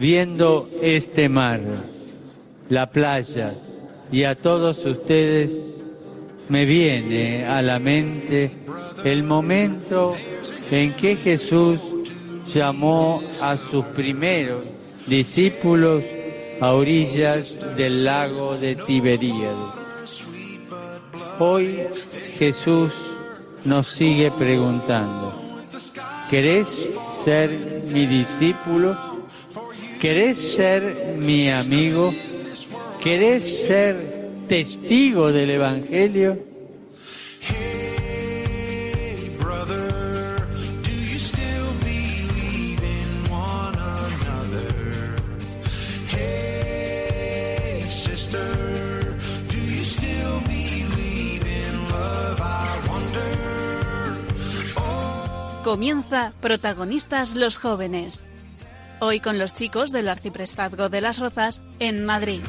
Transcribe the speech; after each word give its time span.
viendo 0.00 0.70
este 0.80 1.28
mar, 1.28 1.60
la 2.70 2.90
playa 2.90 3.54
y 4.10 4.24
a 4.24 4.34
todos 4.34 4.82
ustedes, 4.86 5.50
me 6.48 6.64
viene 6.64 7.44
a 7.44 7.60
la 7.60 7.78
mente 7.78 8.50
el 9.04 9.22
momento 9.22 10.16
en 10.70 10.94
que 10.94 11.16
Jesús 11.16 11.78
llamó 12.48 13.22
a 13.42 13.58
sus 13.58 13.84
primeros 13.84 14.64
discípulos 15.06 16.02
a 16.62 16.72
orillas 16.72 17.58
del 17.76 18.02
lago 18.02 18.56
de 18.56 18.76
Tiberíades. 18.76 20.24
Hoy 21.38 21.78
Jesús 22.38 22.90
nos 23.66 23.86
sigue 23.86 24.30
preguntando, 24.30 25.60
¿querés 26.30 26.66
ser 27.22 27.50
mi 27.92 28.06
discípulo? 28.06 29.09
¿Querés 30.00 30.38
ser 30.56 31.16
mi 31.18 31.50
amigo? 31.50 32.14
¿Querés 33.02 33.66
ser 33.66 33.96
testigo 34.48 35.30
del 35.30 35.50
Evangelio? 35.50 36.38
Wonder. 52.88 53.20
Comienza 55.62 56.32
Protagonistas 56.40 57.34
los 57.34 57.58
Jóvenes. 57.58 58.24
Hoy 59.02 59.18
con 59.20 59.38
los 59.38 59.54
chicos 59.54 59.92
del 59.92 60.10
Arciprestazgo 60.10 60.90
de 60.90 61.00
las 61.00 61.18
Rozas 61.18 61.62
en 61.78 62.04
Madrid. 62.04 62.42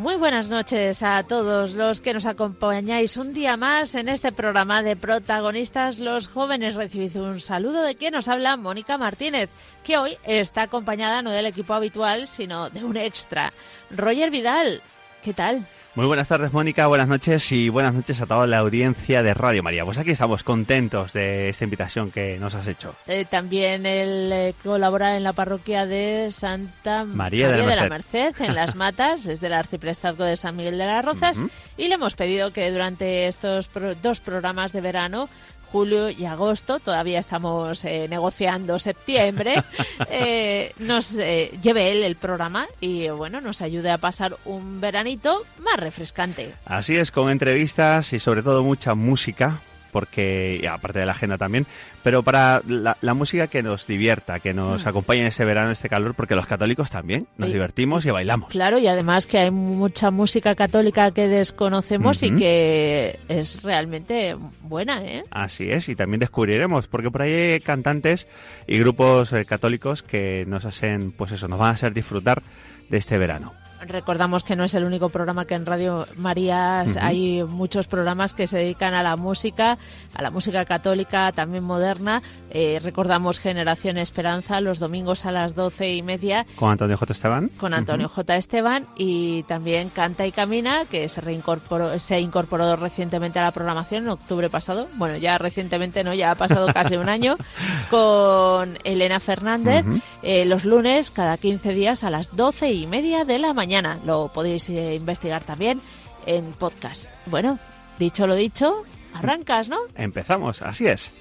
Muy 0.00 0.16
buenas 0.16 0.48
noches 0.48 1.02
a 1.02 1.22
todos 1.24 1.74
los 1.74 2.00
que 2.00 2.14
nos 2.14 2.24
acompañáis 2.24 3.18
un 3.18 3.34
día 3.34 3.58
más 3.58 3.94
en 3.94 4.08
este 4.08 4.32
programa 4.32 4.82
de 4.82 4.96
protagonistas 4.96 5.98
los 5.98 6.26
jóvenes. 6.26 6.74
Recibid 6.74 7.14
un 7.16 7.38
saludo 7.38 7.82
de 7.82 7.96
quien 7.96 8.14
nos 8.14 8.26
habla 8.26 8.56
Mónica 8.56 8.96
Martínez, 8.96 9.50
que 9.84 9.98
hoy 9.98 10.16
está 10.24 10.62
acompañada 10.62 11.20
no 11.20 11.30
del 11.30 11.44
equipo 11.44 11.74
habitual, 11.74 12.28
sino 12.28 12.70
de 12.70 12.82
un 12.82 12.96
extra. 12.96 13.52
Roger 13.90 14.30
Vidal, 14.30 14.80
¿qué 15.22 15.34
tal? 15.34 15.66
Muy 15.96 16.06
buenas 16.06 16.28
tardes, 16.28 16.52
Mónica. 16.52 16.86
Buenas 16.86 17.08
noches 17.08 17.50
y 17.50 17.68
buenas 17.68 17.92
noches 17.94 18.20
a 18.20 18.26
toda 18.26 18.46
la 18.46 18.58
audiencia 18.58 19.24
de 19.24 19.34
Radio 19.34 19.62
María. 19.64 19.84
Pues 19.84 19.98
aquí 19.98 20.12
estamos 20.12 20.44
contentos 20.44 21.12
de 21.12 21.48
esta 21.48 21.64
invitación 21.64 22.12
que 22.12 22.38
nos 22.38 22.54
has 22.54 22.68
hecho. 22.68 22.94
Eh, 23.08 23.24
también 23.28 23.84
él 23.84 24.30
eh, 24.32 24.54
colabora 24.62 25.16
en 25.16 25.24
la 25.24 25.32
parroquia 25.32 25.86
de 25.86 26.30
Santa 26.30 27.04
María 27.04 27.48
de 27.48 27.66
la 27.74 27.88
Merced, 27.88 28.34
en 28.38 28.54
Las 28.54 28.76
Matas, 28.76 29.26
es 29.26 29.40
del 29.40 29.52
Arciprestazgo 29.52 30.22
de 30.24 30.36
San 30.36 30.56
Miguel 30.56 30.78
de 30.78 30.86
las 30.86 31.04
Rozas, 31.04 31.38
y 31.76 31.88
le 31.88 31.94
hemos 31.96 32.14
pedido 32.14 32.52
que 32.52 32.70
durante 32.70 33.26
estos 33.26 33.66
pro- 33.66 33.96
dos 33.96 34.20
programas 34.20 34.72
de 34.72 34.80
verano, 34.82 35.28
julio 35.70 36.10
y 36.10 36.24
agosto, 36.24 36.78
todavía 36.80 37.18
estamos 37.18 37.84
eh, 37.84 38.06
negociando 38.08 38.78
septiembre, 38.78 39.62
eh, 40.10 40.72
nos 40.78 41.14
eh, 41.14 41.50
lleve 41.62 41.92
él 41.92 42.02
el 42.02 42.16
programa 42.16 42.66
y 42.80 43.08
bueno, 43.08 43.40
nos 43.40 43.62
ayude 43.62 43.90
a 43.90 43.98
pasar 43.98 44.36
un 44.44 44.80
veranito 44.80 45.44
más 45.62 45.76
refrescante. 45.78 46.54
Así 46.64 46.96
es, 46.96 47.10
con 47.10 47.30
entrevistas 47.30 48.12
y 48.12 48.18
sobre 48.18 48.42
todo 48.42 48.62
mucha 48.62 48.94
música, 48.94 49.60
porque 49.90 50.58
y 50.62 50.66
aparte 50.66 51.00
de 51.00 51.06
la 51.06 51.12
agenda 51.12 51.38
también, 51.38 51.66
pero 52.02 52.22
para 52.22 52.62
la, 52.66 52.96
la 53.00 53.14
música 53.14 53.46
que 53.46 53.62
nos 53.62 53.86
divierta, 53.86 54.40
que 54.40 54.54
nos 54.54 54.86
acompañe 54.86 55.20
en 55.20 55.26
este 55.26 55.44
verano, 55.44 55.68
en 55.68 55.72
este 55.72 55.88
calor, 55.88 56.14
porque 56.14 56.34
los 56.34 56.46
católicos 56.46 56.90
también 56.90 57.26
nos 57.36 57.52
divertimos 57.52 58.04
y 58.06 58.10
bailamos. 58.10 58.50
Claro, 58.50 58.78
y 58.78 58.86
además 58.86 59.26
que 59.26 59.38
hay 59.38 59.50
mucha 59.50 60.10
música 60.10 60.54
católica 60.54 61.10
que 61.10 61.28
desconocemos 61.28 62.22
y 62.22 62.34
que 62.34 63.18
es 63.28 63.62
realmente 63.62 64.36
buena, 64.62 65.02
¿eh? 65.04 65.24
Así 65.30 65.70
es, 65.70 65.88
y 65.88 65.96
también 65.96 66.20
descubriremos, 66.20 66.86
porque 66.86 67.10
por 67.10 67.22
ahí 67.22 67.32
hay 67.32 67.60
cantantes 67.60 68.26
y 68.66 68.78
grupos 68.78 69.32
eh, 69.32 69.44
católicos 69.44 70.02
que 70.02 70.44
nos 70.46 70.64
hacen, 70.64 71.12
pues 71.12 71.32
eso, 71.32 71.48
nos 71.48 71.58
van 71.58 71.68
a 71.68 71.72
hacer 71.72 71.92
disfrutar 71.92 72.42
de 72.88 72.98
este 72.98 73.18
verano. 73.18 73.52
Recordamos 73.86 74.44
que 74.44 74.56
no 74.56 74.64
es 74.64 74.74
el 74.74 74.84
único 74.84 75.08
programa 75.08 75.46
que 75.46 75.54
en 75.54 75.64
Radio 75.64 76.06
María 76.16 76.80
hay 77.00 77.42
muchos 77.44 77.86
programas 77.86 78.34
que 78.34 78.46
se 78.46 78.58
dedican 78.58 78.92
a 78.92 79.02
la 79.02 79.16
música, 79.16 79.78
a 80.14 80.22
la 80.22 80.30
música 80.30 80.66
católica, 80.66 81.32
también 81.32 81.64
moderna. 81.64 82.22
Eh, 82.50 82.78
recordamos 82.82 83.40
Generación 83.40 83.96
Esperanza 83.96 84.60
los 84.60 84.80
domingos 84.80 85.24
a 85.24 85.32
las 85.32 85.54
doce 85.54 85.94
y 85.94 86.02
media 86.02 86.46
Con 86.56 86.72
Antonio 86.72 86.98
J. 86.98 87.12
Esteban. 87.12 87.48
con 87.56 87.72
Antonio 87.72 88.08
J. 88.08 88.36
Esteban 88.36 88.86
y 88.96 89.44
también 89.44 89.88
Canta 89.88 90.26
y 90.26 90.32
Camina, 90.32 90.84
que 90.84 91.08
se 91.08 91.22
reincorporó, 91.22 91.98
se 91.98 92.20
incorporó 92.20 92.76
recientemente 92.76 93.38
a 93.38 93.42
la 93.42 93.50
programación 93.50 94.04
en 94.04 94.10
octubre 94.10 94.50
pasado. 94.50 94.88
Bueno, 94.94 95.16
ya 95.16 95.38
recientemente 95.38 96.04
no, 96.04 96.12
ya 96.12 96.32
ha 96.32 96.34
pasado 96.34 96.66
casi 96.72 96.96
un 96.96 97.08
año, 97.08 97.36
con 97.90 98.78
Elena 98.84 99.20
Fernández, 99.20 99.86
eh, 100.22 100.44
los 100.44 100.66
lunes 100.66 101.10
cada 101.10 101.38
15 101.38 101.72
días 101.72 102.04
a 102.04 102.10
las 102.10 102.36
doce 102.36 102.72
y 102.72 102.86
media 102.86 103.24
de 103.24 103.38
la 103.38 103.54
mañana. 103.54 103.69
Lo 104.04 104.32
podéis 104.32 104.68
eh, 104.68 104.96
investigar 104.96 105.44
también 105.44 105.80
en 106.26 106.52
podcast. 106.52 107.06
Bueno, 107.26 107.58
dicho 108.00 108.26
lo 108.26 108.34
dicho, 108.34 108.82
arrancas, 109.14 109.68
¿no? 109.68 109.78
Empezamos, 109.94 110.60
así 110.62 110.88
es. 110.88 111.12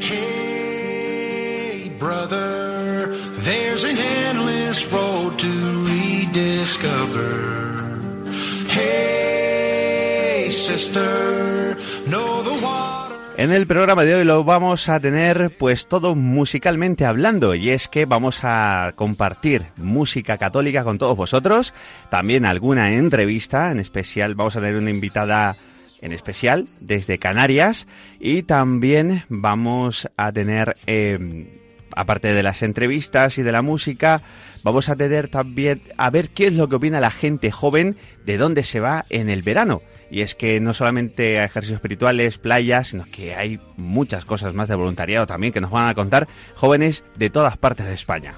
Hey, 0.00 1.96
brother, 2.00 3.14
there's 3.44 3.84
an 3.84 3.96
endless 3.98 4.84
road 4.92 5.38
to 5.38 5.84
rediscover. 5.84 7.44
Hey, 8.68 10.48
sister, 10.50 11.76
know 12.08 12.42
the 12.42 12.54
water. 12.64 12.95
En 13.38 13.52
el 13.52 13.66
programa 13.66 14.04
de 14.04 14.14
hoy 14.14 14.24
lo 14.24 14.44
vamos 14.44 14.88
a 14.88 14.98
tener 14.98 15.50
pues 15.58 15.88
todo 15.88 16.14
musicalmente 16.14 17.04
hablando 17.04 17.54
y 17.54 17.68
es 17.68 17.86
que 17.86 18.06
vamos 18.06 18.40
a 18.44 18.94
compartir 18.96 19.66
música 19.76 20.38
católica 20.38 20.84
con 20.84 20.96
todos 20.96 21.18
vosotros, 21.18 21.74
también 22.08 22.46
alguna 22.46 22.94
entrevista, 22.94 23.70
en 23.70 23.78
especial 23.78 24.36
vamos 24.36 24.56
a 24.56 24.60
tener 24.60 24.76
una 24.76 24.88
invitada 24.88 25.54
en 26.00 26.12
especial 26.12 26.66
desde 26.80 27.18
Canarias 27.18 27.86
y 28.18 28.42
también 28.42 29.24
vamos 29.28 30.08
a 30.16 30.32
tener 30.32 30.78
eh, 30.86 31.46
aparte 31.94 32.32
de 32.32 32.42
las 32.42 32.62
entrevistas 32.62 33.36
y 33.36 33.42
de 33.42 33.52
la 33.52 33.60
música, 33.60 34.22
vamos 34.62 34.88
a 34.88 34.96
tener 34.96 35.28
también 35.28 35.82
a 35.98 36.08
ver 36.08 36.30
qué 36.30 36.46
es 36.46 36.54
lo 36.54 36.70
que 36.70 36.76
opina 36.76 37.00
la 37.00 37.10
gente 37.10 37.50
joven 37.50 37.96
de 38.24 38.38
dónde 38.38 38.64
se 38.64 38.80
va 38.80 39.04
en 39.10 39.28
el 39.28 39.42
verano. 39.42 39.82
Y 40.10 40.20
es 40.20 40.34
que 40.34 40.60
no 40.60 40.72
solamente 40.74 41.40
hay 41.40 41.46
ejercicios 41.46 41.76
espirituales, 41.76 42.38
playas, 42.38 42.88
sino 42.88 43.04
que 43.10 43.34
hay 43.34 43.60
muchas 43.76 44.24
cosas 44.24 44.54
más 44.54 44.68
de 44.68 44.76
voluntariado 44.76 45.26
también 45.26 45.52
que 45.52 45.60
nos 45.60 45.70
van 45.70 45.88
a 45.88 45.94
contar 45.94 46.28
jóvenes 46.54 47.04
de 47.16 47.30
todas 47.30 47.56
partes 47.56 47.86
de 47.86 47.94
España. 47.94 48.34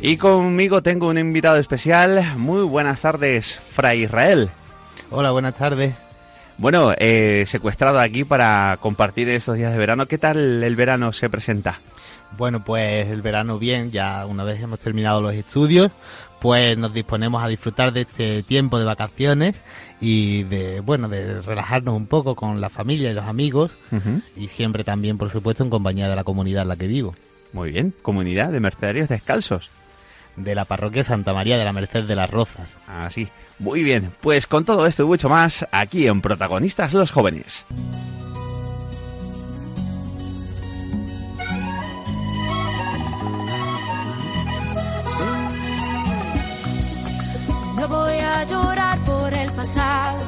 Y 0.00 0.16
conmigo 0.16 0.82
tengo 0.82 1.08
un 1.08 1.18
invitado 1.18 1.58
especial. 1.58 2.24
Muy 2.36 2.62
buenas 2.62 3.02
tardes, 3.02 3.60
Fray 3.70 4.04
Israel. 4.04 4.48
Hola, 5.10 5.32
buenas 5.32 5.56
tardes. 5.56 6.07
Bueno, 6.58 6.92
eh, 6.98 7.44
secuestrado 7.46 8.00
aquí 8.00 8.24
para 8.24 8.78
compartir 8.80 9.28
estos 9.28 9.56
días 9.56 9.72
de 9.72 9.78
verano. 9.78 10.06
¿Qué 10.06 10.18
tal 10.18 10.64
el 10.64 10.74
verano 10.74 11.12
se 11.12 11.30
presenta? 11.30 11.78
Bueno, 12.36 12.64
pues 12.64 13.08
el 13.08 13.22
verano 13.22 13.60
bien, 13.60 13.92
ya 13.92 14.26
una 14.26 14.42
vez 14.42 14.60
hemos 14.60 14.80
terminado 14.80 15.20
los 15.20 15.34
estudios, 15.34 15.92
pues 16.40 16.76
nos 16.76 16.92
disponemos 16.92 17.42
a 17.44 17.48
disfrutar 17.48 17.92
de 17.92 18.02
este 18.02 18.42
tiempo 18.42 18.78
de 18.78 18.84
vacaciones 18.84 19.54
y 20.00 20.42
de, 20.42 20.80
bueno, 20.80 21.08
de 21.08 21.40
relajarnos 21.42 21.96
un 21.96 22.06
poco 22.06 22.34
con 22.34 22.60
la 22.60 22.70
familia 22.70 23.12
y 23.12 23.14
los 23.14 23.24
amigos 23.24 23.70
y 24.36 24.48
siempre 24.48 24.82
también, 24.82 25.16
por 25.16 25.30
supuesto, 25.30 25.62
en 25.62 25.70
compañía 25.70 26.08
de 26.08 26.16
la 26.16 26.24
comunidad 26.24 26.62
en 26.62 26.68
la 26.68 26.76
que 26.76 26.88
vivo, 26.88 27.14
Muy 27.52 27.70
bien, 27.70 27.94
comunidad 28.02 28.50
de 28.50 28.60
mercenarios 28.60 29.08
descalzos 29.08 29.70
de 30.38 30.54
la 30.54 30.64
parroquia 30.64 31.04
Santa 31.04 31.34
María 31.34 31.58
de 31.58 31.64
la 31.64 31.72
Merced 31.72 32.04
de 32.04 32.16
las 32.16 32.30
Rozas. 32.30 32.76
Así. 32.86 33.28
Ah, 33.30 33.52
Muy 33.58 33.82
bien, 33.82 34.12
pues 34.20 34.46
con 34.46 34.64
todo 34.64 34.86
esto 34.86 35.02
y 35.02 35.06
mucho 35.06 35.28
más, 35.28 35.66
aquí 35.72 36.06
en 36.06 36.20
Protagonistas 36.20 36.92
los 36.94 37.10
Jóvenes. 37.10 37.64
No 47.76 47.88
voy 47.88 48.12
a 48.18 48.44
llorar 48.44 48.98
por 49.04 49.32
el 49.32 49.50
pasado. 49.52 50.18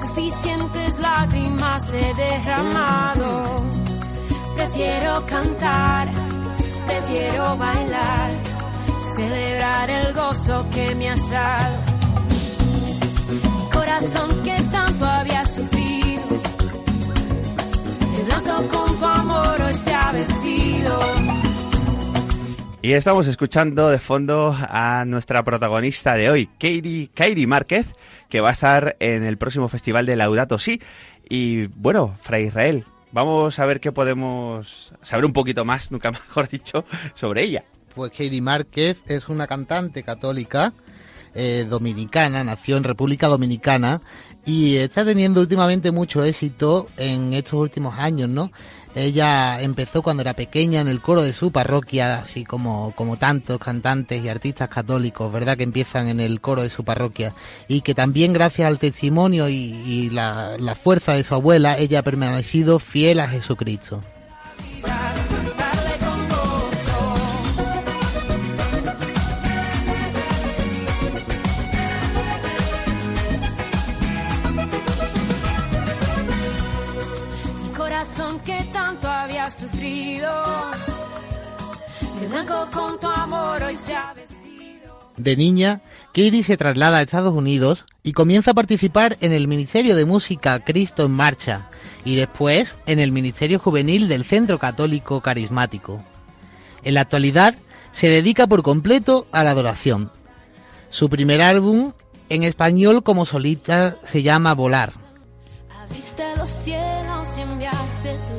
Suficientes 0.00 0.98
lágrimas 0.98 1.92
he 1.92 2.14
derramado. 2.14 3.64
Prefiero 4.56 5.24
cantar 5.26 6.08
prefiero 6.86 7.56
bailar, 7.56 8.30
celebrar 9.16 9.90
el 9.90 10.14
gozo 10.14 10.66
que 10.70 10.94
me 10.94 11.10
has 11.10 11.30
dado. 11.30 11.78
Corazón 13.72 14.42
que 14.44 14.62
tanto 14.70 15.04
había 15.04 15.44
sufrido, 15.44 16.22
de 18.16 18.24
blanco 18.24 18.68
con 18.68 18.98
tu 18.98 19.04
amor 19.04 19.62
hoy 19.62 19.74
se 19.74 19.94
ha 19.94 20.12
vestido. 20.12 21.00
Y 22.82 22.92
estamos 22.92 23.26
escuchando 23.26 23.88
de 23.88 23.98
fondo 23.98 24.56
a 24.56 25.04
nuestra 25.06 25.42
protagonista 25.42 26.14
de 26.14 26.30
hoy, 26.30 26.46
Katie, 26.46 27.10
Kairi 27.12 27.46
Márquez, 27.46 27.86
que 28.28 28.40
va 28.40 28.50
a 28.50 28.52
estar 28.52 28.96
en 29.00 29.24
el 29.24 29.38
próximo 29.38 29.68
festival 29.68 30.06
de 30.06 30.14
Laudato 30.14 30.58
Si. 30.58 30.80
Y 31.28 31.66
bueno, 31.66 32.16
Fray 32.22 32.46
Israel, 32.46 32.84
vamos 33.16 33.58
a 33.58 33.64
ver 33.64 33.80
qué 33.80 33.92
podemos 33.92 34.92
saber 35.00 35.24
un 35.24 35.32
poquito 35.32 35.64
más, 35.64 35.90
nunca 35.90 36.10
mejor 36.10 36.48
dicho, 36.48 36.84
sobre 37.14 37.44
ella. 37.44 37.64
Pues 37.94 38.10
Katie 38.10 38.42
Márquez 38.42 38.98
es 39.06 39.30
una 39.30 39.46
cantante 39.46 40.02
católica 40.02 40.74
eh, 41.34 41.66
dominicana, 41.66 42.44
nació 42.44 42.76
en 42.76 42.84
República 42.84 43.26
Dominicana 43.28 44.02
y 44.44 44.76
está 44.76 45.02
teniendo 45.02 45.40
últimamente 45.40 45.92
mucho 45.92 46.22
éxito 46.24 46.88
en 46.98 47.32
estos 47.32 47.54
últimos 47.54 47.98
años, 47.98 48.28
¿no? 48.28 48.52
Ella 48.96 49.60
empezó 49.60 50.00
cuando 50.00 50.22
era 50.22 50.32
pequeña 50.32 50.80
en 50.80 50.88
el 50.88 51.02
coro 51.02 51.22
de 51.22 51.34
su 51.34 51.52
parroquia, 51.52 52.20
así 52.20 52.46
como, 52.46 52.94
como 52.96 53.18
tantos 53.18 53.58
cantantes 53.58 54.24
y 54.24 54.30
artistas 54.30 54.70
católicos, 54.70 55.30
¿verdad? 55.30 55.54
Que 55.58 55.64
empiezan 55.64 56.08
en 56.08 56.18
el 56.18 56.40
coro 56.40 56.62
de 56.62 56.70
su 56.70 56.82
parroquia. 56.82 57.34
Y 57.68 57.82
que 57.82 57.94
también 57.94 58.32
gracias 58.32 58.66
al 58.66 58.78
testimonio 58.78 59.50
y, 59.50 60.08
la 60.10 60.74
fuerza 60.82 61.12
de 61.12 61.24
su 61.24 61.34
abuela, 61.34 61.76
ella 61.76 61.98
ha 61.98 62.02
permanecido 62.02 62.78
fiel 62.78 63.20
a 63.20 63.28
Jesucristo. 63.28 64.00
De 82.20 82.28
blanco 82.28 82.68
con 82.72 82.98
tu 82.98 83.06
amor 83.06 83.62
hoy 83.62 83.74
se 83.74 83.94
ha 83.94 84.12
vestido. 84.14 85.12
De 85.16 85.36
niña, 85.36 85.80
Katie 86.08 86.42
se 86.42 86.56
traslada 86.56 86.98
a 86.98 87.02
Estados 87.02 87.34
Unidos 87.34 87.84
y 88.02 88.12
comienza 88.12 88.50
a 88.50 88.54
participar 88.54 89.16
en 89.20 89.32
el 89.32 89.48
Ministerio 89.48 89.96
de 89.96 90.04
Música 90.04 90.60
Cristo 90.60 91.04
en 91.04 91.12
Marcha 91.12 91.68
y 92.04 92.16
después 92.16 92.76
en 92.86 92.98
el 92.98 93.12
Ministerio 93.12 93.58
Juvenil 93.58 94.08
del 94.08 94.24
Centro 94.24 94.58
Católico 94.58 95.20
Carismático. 95.20 96.02
En 96.82 96.94
la 96.94 97.02
actualidad 97.02 97.54
se 97.92 98.08
dedica 98.08 98.46
por 98.46 98.62
completo 98.62 99.26
a 99.32 99.42
la 99.42 99.50
adoración. 99.50 100.10
Su 100.90 101.08
primer 101.08 101.42
álbum 101.42 101.92
en 102.28 102.42
español 102.42 103.02
como 103.02 103.24
solista 103.24 103.96
se 104.04 104.22
llama 104.22 104.54
Volar. 104.54 104.92
Abriste 105.82 106.24
los 106.36 106.50
cielos 106.50 107.38
y 107.38 107.40
enviaste 107.40 108.16
tu 108.28 108.35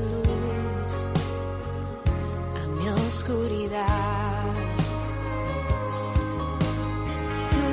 oscuridad. 3.27 4.53
Tú, 7.51 7.67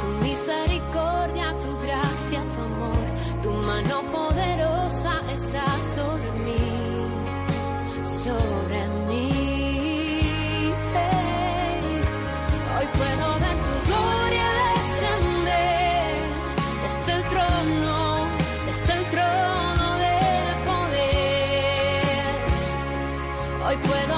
tu 0.00 0.08
misericordia, 0.24 1.54
tu 1.62 1.78
gracia, 1.78 2.42
tu 2.54 2.60
amor, 2.62 3.04
tu 3.42 3.50
mano 3.52 4.02
poderosa 4.12 5.12
está 5.32 5.66
sobre 5.94 6.30
mí, 6.44 6.66
sobre 8.24 8.80
mí. 9.08 9.28
Hoy 12.78 12.86
puedo 12.98 13.26
ver 13.44 13.56
tu 13.66 13.74
gloria 13.88 14.48
descender 14.74 16.14
desde 16.82 17.12
el 17.16 17.22
trono, 17.32 17.94
desde 18.66 18.92
el 18.98 19.04
trono 19.14 19.86
del 20.04 20.54
poder. 20.68 22.38
Hoy 23.66 23.76
puedo 23.88 24.15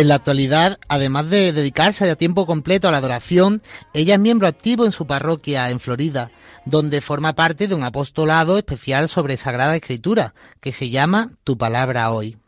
En 0.00 0.08
la 0.08 0.14
actualidad, 0.14 0.78
además 0.88 1.28
de 1.28 1.52
dedicarse 1.52 2.08
a 2.08 2.16
tiempo 2.16 2.46
completo 2.46 2.88
a 2.88 2.90
la 2.90 2.96
adoración, 2.96 3.60
ella 3.92 4.14
es 4.14 4.20
miembro 4.20 4.48
activo 4.48 4.86
en 4.86 4.92
su 4.92 5.06
parroquia 5.06 5.68
en 5.68 5.78
Florida, 5.78 6.30
donde 6.64 7.02
forma 7.02 7.34
parte 7.34 7.68
de 7.68 7.74
un 7.74 7.82
apostolado 7.82 8.56
especial 8.56 9.10
sobre 9.10 9.36
Sagrada 9.36 9.76
Escritura, 9.76 10.32
que 10.62 10.72
se 10.72 10.88
llama 10.88 11.32
Tu 11.44 11.58
Palabra 11.58 12.10
Hoy. 12.12 12.38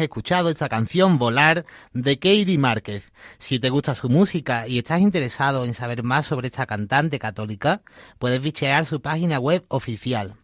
Escuchado 0.00 0.50
esta 0.50 0.68
canción 0.68 1.18
Volar 1.18 1.64
de 1.92 2.18
Katie 2.18 2.58
Márquez. 2.58 3.12
Si 3.38 3.58
te 3.58 3.70
gusta 3.70 3.94
su 3.94 4.08
música 4.08 4.68
y 4.68 4.78
estás 4.78 5.00
interesado 5.00 5.64
en 5.64 5.74
saber 5.74 6.02
más 6.02 6.26
sobre 6.26 6.48
esta 6.48 6.66
cantante 6.66 7.18
católica, 7.18 7.82
puedes 8.18 8.40
bichear 8.40 8.86
su 8.86 9.00
página 9.00 9.38
web 9.38 9.64
oficial 9.68 10.34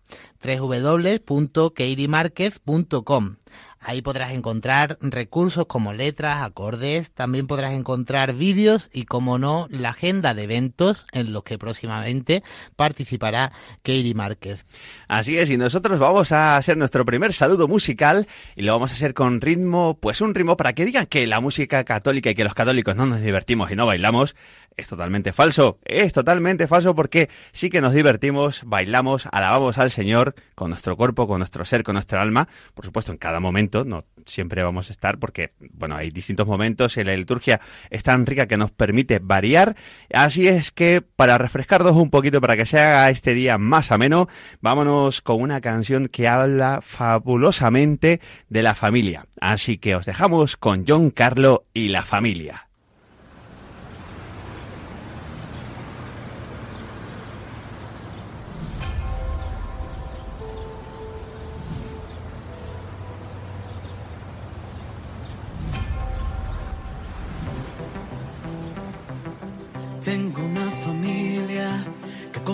www.keirimarquez.com. 0.42 3.36
Ahí 3.84 4.00
podrás 4.00 4.32
encontrar 4.32 4.96
recursos 5.00 5.66
como 5.66 5.92
letras, 5.92 6.42
acordes, 6.42 7.10
también 7.10 7.46
podrás 7.46 7.72
encontrar 7.72 8.34
vídeos 8.34 8.88
y, 8.92 9.04
como 9.04 9.38
no, 9.38 9.66
la 9.70 9.90
agenda 9.90 10.34
de 10.34 10.44
eventos 10.44 11.04
en 11.12 11.32
los 11.32 11.42
que 11.42 11.58
próximamente 11.58 12.42
participará 12.76 13.52
Katie 13.82 14.14
Márquez. 14.14 14.64
Así 15.08 15.36
es, 15.36 15.50
y 15.50 15.56
nosotros 15.56 15.98
vamos 15.98 16.32
a 16.32 16.56
hacer 16.56 16.76
nuestro 16.76 17.04
primer 17.04 17.32
saludo 17.32 17.66
musical 17.66 18.26
y 18.56 18.62
lo 18.62 18.72
vamos 18.72 18.92
a 18.92 18.94
hacer 18.94 19.14
con 19.14 19.40
ritmo, 19.40 19.98
pues 20.00 20.20
un 20.20 20.34
ritmo 20.34 20.56
para 20.56 20.74
que 20.74 20.84
digan 20.84 21.06
que 21.06 21.26
la 21.26 21.40
música 21.40 21.84
católica 21.84 22.30
y 22.30 22.34
que 22.34 22.44
los 22.44 22.54
católicos 22.54 22.94
no 22.94 23.06
nos 23.06 23.20
divertimos 23.20 23.70
y 23.70 23.76
no 23.76 23.86
bailamos. 23.86 24.36
Es 24.76 24.88
totalmente 24.88 25.32
falso, 25.32 25.78
es 25.84 26.12
totalmente 26.12 26.66
falso 26.66 26.94
porque 26.94 27.28
sí 27.52 27.68
que 27.68 27.82
nos 27.82 27.92
divertimos, 27.92 28.62
bailamos, 28.64 29.28
alabamos 29.30 29.76
al 29.78 29.90
Señor 29.90 30.34
con 30.54 30.70
nuestro 30.70 30.96
cuerpo, 30.96 31.26
con 31.26 31.38
nuestro 31.38 31.64
ser, 31.64 31.82
con 31.82 31.94
nuestra 31.94 32.22
alma, 32.22 32.48
por 32.74 32.86
supuesto 32.86 33.12
en 33.12 33.18
cada 33.18 33.38
momento, 33.38 33.84
no 33.84 34.04
siempre 34.24 34.62
vamos 34.62 34.88
a 34.88 34.92
estar 34.92 35.18
porque, 35.18 35.52
bueno, 35.72 35.96
hay 35.96 36.10
distintos 36.10 36.46
momentos 36.46 36.96
y 36.96 37.04
la 37.04 37.14
liturgia 37.14 37.60
es 37.90 38.02
tan 38.02 38.24
rica 38.24 38.46
que 38.46 38.56
nos 38.56 38.70
permite 38.70 39.18
variar, 39.18 39.76
así 40.12 40.48
es 40.48 40.70
que 40.70 41.02
para 41.02 41.36
refrescarnos 41.36 41.96
un 41.96 42.10
poquito, 42.10 42.40
para 42.40 42.56
que 42.56 42.66
se 42.66 42.80
haga 42.80 43.10
este 43.10 43.34
día 43.34 43.58
más 43.58 43.92
ameno, 43.92 44.28
vámonos 44.60 45.20
con 45.20 45.42
una 45.42 45.60
canción 45.60 46.08
que 46.08 46.28
habla 46.28 46.80
fabulosamente 46.82 48.20
de 48.48 48.62
la 48.62 48.74
familia, 48.74 49.26
así 49.40 49.76
que 49.76 49.96
os 49.96 50.06
dejamos 50.06 50.56
con 50.56 50.84
John 50.86 51.10
Carlo 51.10 51.66
y 51.74 51.88
la 51.88 52.02
familia. 52.02 52.71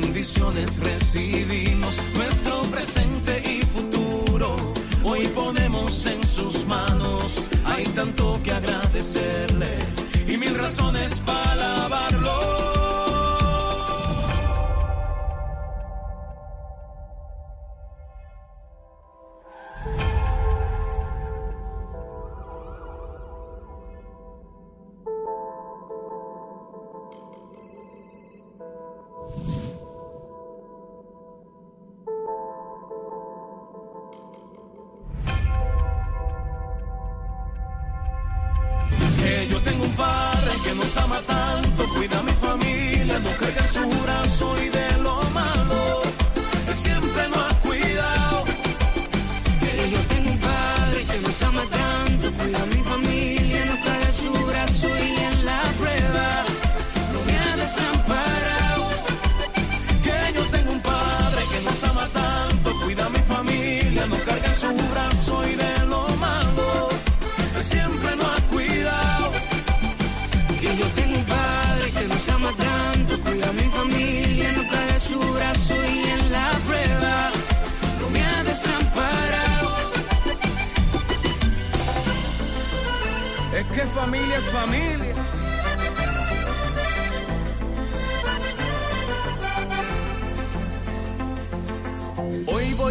bendiciones 0.00 0.78
recibimos, 0.78 1.98
nuestro 2.14 2.62
presente 2.62 3.42
y 3.46 3.62
futuro. 3.62 4.56
Hoy 5.04 5.26
ponemos 5.28 6.06
en 6.06 6.24
sus 6.26 6.66
manos, 6.66 7.50
hay 7.64 7.84
tanto 7.88 8.40
que 8.42 8.52
agradecerle 8.52 9.72
y 10.26 10.38
mil 10.38 10.56
razones 10.56 11.20
para 11.20 11.88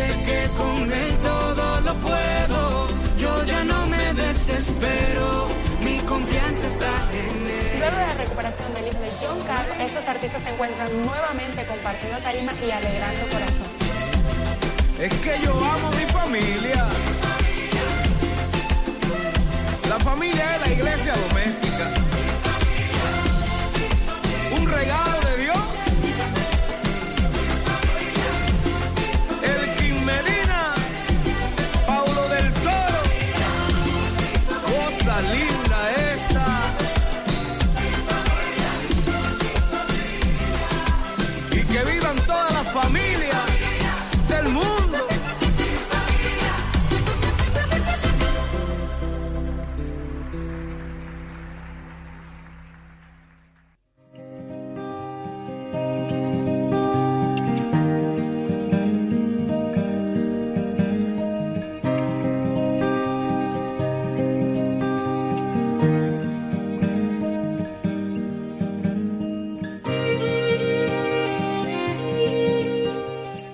Sé 0.00 0.14
que 0.24 0.48
con 0.56 0.90
él 0.90 1.12
todo 1.18 1.80
lo 1.82 1.94
puedo, 1.96 2.88
yo 3.18 3.44
ya 3.44 3.64
no 3.64 3.86
me 3.86 4.14
desespero, 4.14 5.48
mi 5.84 5.98
confianza 5.98 6.66
está 6.66 6.92
en 7.12 7.36
él. 7.46 7.78
Luego 7.80 7.96
de 7.96 8.06
la 8.06 8.14
recuperación 8.14 8.72
del 8.72 8.86
hijo 8.88 8.98
de 8.98 9.10
John 9.20 9.40
Carr, 9.46 9.66
estos 9.78 10.08
artistas 10.08 10.42
se 10.42 10.48
encuentran 10.48 10.88
nuevamente 11.04 11.66
compartiendo 11.66 12.18
tarima 12.20 12.52
y 12.66 12.70
alegrando 12.70 13.22
corazón. 13.34 13.68
Es 14.98 15.12
que 15.24 15.44
yo 15.44 15.52
amo 15.52 15.88
a 15.88 15.90
mi 15.90 16.06
familia. 16.18 16.86
La 19.86 19.98
familia 19.98 20.56
es 20.56 20.60
la 20.62 20.72
iglesia 20.72 21.14
doméstica. 21.28 21.86
Un 24.56 24.66
regalo 24.66 25.19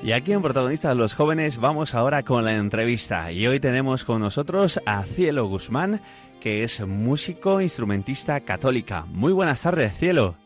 Y 0.06 0.12
aquí 0.12 0.30
en 0.30 0.40
Protagonistas 0.40 0.96
los 0.96 1.14
Jóvenes 1.14 1.58
vamos 1.58 1.92
ahora 1.92 2.22
con 2.22 2.44
la 2.44 2.54
entrevista. 2.54 3.32
Y 3.32 3.44
hoy 3.48 3.58
tenemos 3.58 4.04
con 4.04 4.20
nosotros 4.20 4.80
a 4.86 5.02
Cielo 5.02 5.46
Guzmán, 5.46 6.00
que 6.40 6.62
es 6.62 6.80
músico, 6.86 7.60
instrumentista 7.60 8.38
católica. 8.42 9.04
Muy 9.08 9.32
buenas 9.32 9.60
tardes, 9.64 9.92
Cielo. 9.98 10.36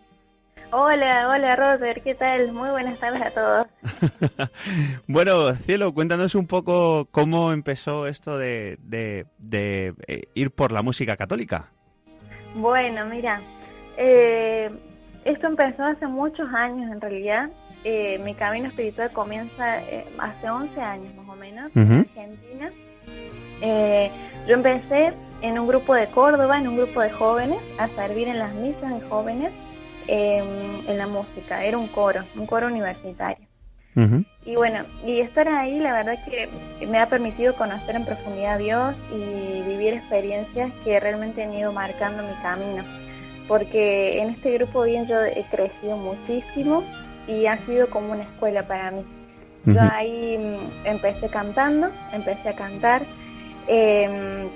Hola, 0.73 1.29
hola 1.29 1.57
Roger, 1.57 2.01
¿qué 2.03 2.15
tal? 2.15 2.53
Muy 2.55 2.71
buenas 2.71 2.99
tardes 3.01 3.21
a 3.21 3.31
todos. 3.33 3.67
Bueno, 5.07 5.53
Cielo, 5.57 5.93
cuéntanos 5.93 6.35
un 6.35 6.47
poco 6.47 7.09
cómo 7.11 7.53
empezó 7.53 8.07
esto 8.07 8.39
de, 8.39 8.79
de- 8.81 9.27
de, 9.37 9.93
eh, 10.07 10.23
ir 10.35 10.53
por 10.53 10.73
la 10.73 10.81
música 10.81 11.19
católica. 11.19 11.69
Bueno, 12.55 13.05
mira, 13.05 13.43
eh, 13.99 14.71
esto 15.27 15.49
empezó 15.49 15.85
hace 15.85 16.07
muchos 16.07 16.49
años 16.55 16.91
en 16.91 16.99
realidad. 17.01 17.51
Eh, 17.85 18.21
mi 18.25 18.35
camino 18.35 18.69
espiritual 18.69 19.11
comienza 19.11 19.81
eh, 19.83 20.05
hace 20.19 20.51
11 20.51 20.81
años 20.81 21.15
más 21.15 21.29
o 21.29 21.37
menos 21.37 21.71
en. 21.75 22.01
Argentina. 22.01 22.71
Eh, 23.63 24.11
yo 24.47 24.55
empecé 24.55 25.13
en 25.43 25.59
un 25.59 25.67
grupo 25.67 25.95
de 25.95 26.07
Córdoba, 26.09 26.59
en 26.59 26.69
un 26.69 26.77
grupo 26.77 27.01
de 27.01 27.11
jóvenes, 27.11 27.59
a 27.79 27.89
servir 27.89 28.29
en 28.29 28.39
las 28.39 28.53
misas 28.55 29.01
de 29.01 29.09
jóvenes 29.09 29.53
eh, 30.09 30.43
en 30.87 30.99
la 30.99 31.07
música. 31.07 31.65
Era 31.65 31.79
un 31.79 31.89
coro, 31.89 32.25
un 32.37 32.47
coro 32.47 32.67
universitario. 32.67 33.47
Y 34.47 34.55
bueno, 34.55 34.85
y 35.05 35.21
estar 35.21 35.47
ahí 35.49 35.79
la 35.79 35.93
verdad 35.93 36.19
que 36.25 36.87
me 36.87 36.99
ha 36.99 37.07
permitido 37.07 37.55
conocer 37.55 37.97
en 37.97 38.07
profundidad 38.07 38.55
a 38.55 38.59
Dios 38.59 38.95
y 39.13 39.69
vivir 39.69 39.93
experiencias 39.95 40.73
que 40.85 40.99
realmente 40.99 41.43
han 41.43 41.53
ido 41.53 41.73
marcando 41.73 42.23
mi 42.23 42.33
camino. 42.41 42.83
Porque 43.47 44.23
en 44.23 44.31
este 44.31 44.53
grupo 44.55 44.85
bien 44.85 45.07
yo 45.07 45.21
he 45.23 45.45
crecido 45.51 45.99
muchísimo 45.99 46.83
y 47.31 47.47
ha 47.47 47.57
sido 47.65 47.89
como 47.89 48.13
una 48.13 48.25
escuela 48.25 48.67
para 48.67 48.91
mí. 48.91 49.05
Yo 49.65 49.73
Ujú. 49.73 49.81
ahí 49.93 50.39
mm, 50.39 50.87
empecé 50.87 51.29
cantando, 51.29 51.89
empecé 52.13 52.49
a 52.49 52.55
cantar, 52.55 53.03
em, 53.69 54.49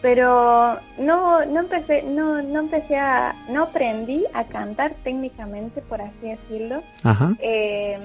pero 0.00 0.78
no, 0.98 1.44
no 1.44 1.60
empecé, 1.60 2.02
no, 2.02 2.42
no 2.42 2.60
empecé 2.60 2.96
a, 2.96 3.34
no 3.50 3.64
aprendí 3.64 4.24
a 4.34 4.44
cantar 4.44 4.94
técnicamente, 5.04 5.80
por 5.82 6.00
así 6.00 6.28
decirlo, 6.28 6.82
Ajá. 7.04 7.34
eh, 7.38 7.98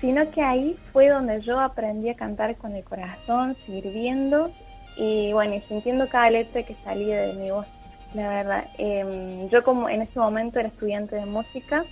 sino 0.00 0.28
que 0.30 0.42
ahí 0.42 0.76
fue 0.92 1.08
donde 1.08 1.40
yo 1.42 1.60
aprendí 1.60 2.08
a 2.08 2.14
cantar 2.14 2.56
con 2.56 2.74
el 2.74 2.82
corazón, 2.82 3.56
sirviendo 3.66 4.50
y 4.96 5.32
bueno, 5.32 5.54
y 5.54 5.60
sintiendo 5.68 6.08
cada 6.08 6.30
letra 6.30 6.62
que 6.64 6.74
salía 6.82 7.20
de 7.20 7.34
mi 7.34 7.50
voz, 7.50 7.66
la 8.14 8.28
verdad. 8.30 8.64
Eh, 8.78 9.48
yo 9.52 9.62
como 9.62 9.88
en 9.88 10.02
ese 10.02 10.18
momento 10.18 10.58
era 10.58 10.68
estudiante 10.68 11.14
de 11.14 11.26
música 11.26 11.84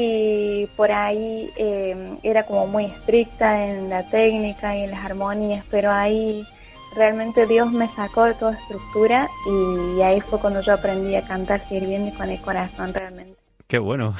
y 0.00 0.66
por 0.76 0.92
ahí 0.92 1.50
eh, 1.56 2.18
era 2.22 2.44
como 2.44 2.68
muy 2.68 2.84
estricta 2.84 3.66
en 3.66 3.90
la 3.90 4.04
técnica 4.04 4.76
y 4.76 4.84
en 4.84 4.92
las 4.92 5.04
armonías, 5.04 5.64
pero 5.72 5.90
ahí 5.90 6.46
realmente 6.94 7.46
Dios 7.46 7.72
me 7.72 7.88
sacó 7.88 8.22
de 8.22 8.34
toda 8.34 8.52
estructura 8.52 9.26
y 9.50 10.00
ahí 10.02 10.20
fue 10.20 10.38
cuando 10.38 10.60
yo 10.62 10.74
aprendí 10.74 11.16
a 11.16 11.26
cantar 11.26 11.60
sirviendo 11.68 12.10
y 12.10 12.12
con 12.12 12.30
el 12.30 12.40
corazón 12.40 12.94
realmente. 12.94 13.34
Qué 13.66 13.78
bueno. 13.78 14.14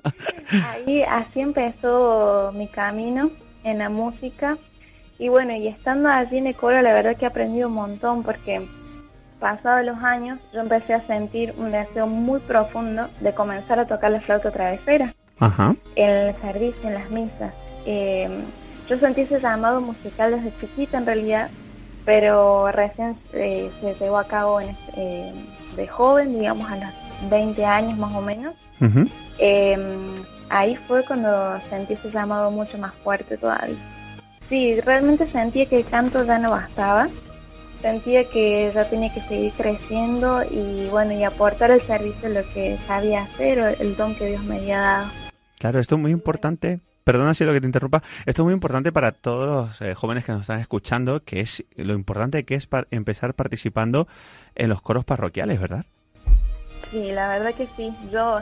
Ahí 0.66 1.02
así 1.02 1.40
empezó 1.40 2.50
mi 2.54 2.66
camino 2.68 3.30
en 3.64 3.78
la 3.78 3.90
música 3.90 4.56
y 5.18 5.28
bueno, 5.28 5.54
y 5.54 5.68
estando 5.68 6.08
allí 6.08 6.38
en 6.38 6.46
el 6.46 6.56
coro 6.56 6.80
la 6.80 6.92
verdad 6.92 7.16
que 7.16 7.26
he 7.26 7.28
aprendido 7.28 7.68
un 7.68 7.74
montón 7.74 8.22
porque 8.22 8.66
pasados 9.42 9.84
los 9.84 9.98
años 10.04 10.38
yo 10.54 10.60
empecé 10.60 10.94
a 10.94 11.00
sentir 11.00 11.52
un 11.58 11.72
deseo 11.72 12.06
muy 12.06 12.38
profundo 12.38 13.08
de 13.20 13.34
comenzar 13.34 13.80
a 13.80 13.86
tocar 13.86 14.12
la 14.12 14.20
flauta 14.20 14.52
travesera 14.52 15.12
Ajá. 15.40 15.74
en 15.96 16.08
el 16.08 16.36
servicio, 16.36 16.88
en 16.88 16.94
las 16.94 17.10
misas. 17.10 17.52
Eh, 17.84 18.30
yo 18.88 18.98
sentí 18.98 19.22
ese 19.22 19.40
llamado 19.40 19.80
musical 19.80 20.30
desde 20.30 20.56
chiquita 20.60 20.98
en 20.98 21.06
realidad, 21.06 21.50
pero 22.04 22.70
recién 22.70 23.16
eh, 23.32 23.68
se 23.80 23.94
llevó 23.94 24.18
a 24.18 24.24
cabo 24.28 24.60
en, 24.60 24.76
eh, 24.96 25.32
de 25.74 25.88
joven, 25.88 26.38
digamos 26.38 26.70
a 26.70 26.76
los 26.76 27.28
20 27.28 27.64
años 27.64 27.98
más 27.98 28.14
o 28.14 28.20
menos. 28.22 28.54
Ujú. 28.80 29.08
Eh, 29.38 29.76
ahí 30.50 30.76
fue 30.86 31.04
cuando 31.04 31.58
sentí 31.68 31.94
ese 31.94 32.12
llamado 32.12 32.52
mucho 32.52 32.78
más 32.78 32.94
fuerte 33.02 33.36
todavía. 33.36 33.76
Sí, 34.48 34.80
realmente 34.82 35.26
sentía 35.26 35.66
que 35.66 35.78
el 35.78 35.84
canto 35.84 36.24
ya 36.24 36.38
no 36.38 36.50
bastaba, 36.52 37.08
sentía 37.82 38.24
que 38.30 38.70
ya 38.74 38.88
tenía 38.88 39.12
que 39.12 39.20
seguir 39.20 39.52
creciendo 39.52 40.42
y 40.50 40.86
bueno, 40.88 41.12
y 41.12 41.24
aportar 41.24 41.70
el 41.70 41.82
servicio 41.82 42.28
lo 42.30 42.42
que 42.54 42.78
sabía 42.86 43.22
hacer 43.24 43.60
o 43.60 43.66
el 43.66 43.96
don 43.96 44.14
que 44.14 44.26
Dios 44.26 44.42
me 44.44 44.56
había 44.56 44.80
dado. 44.80 45.10
Claro, 45.58 45.78
esto 45.80 45.96
es 45.96 46.00
muy 46.00 46.12
importante. 46.12 46.80
Perdona 47.04 47.34
si 47.34 47.44
lo 47.44 47.52
que 47.52 47.60
te 47.60 47.66
interrumpa. 47.66 48.02
Esto 48.26 48.42
es 48.42 48.44
muy 48.44 48.54
importante 48.54 48.92
para 48.92 49.10
todos 49.10 49.46
los 49.46 49.82
eh, 49.82 49.94
jóvenes 49.94 50.24
que 50.24 50.30
nos 50.32 50.42
están 50.42 50.60
escuchando, 50.60 51.22
que 51.24 51.40
es 51.40 51.64
lo 51.76 51.94
importante 51.94 52.44
que 52.44 52.54
es 52.54 52.66
par- 52.68 52.86
empezar 52.92 53.34
participando 53.34 54.06
en 54.54 54.68
los 54.68 54.80
coros 54.80 55.04
parroquiales, 55.04 55.60
¿verdad? 55.60 55.84
Sí, 56.92 57.10
la 57.10 57.28
verdad 57.28 57.54
que 57.54 57.66
sí. 57.76 57.92
Yo, 58.12 58.38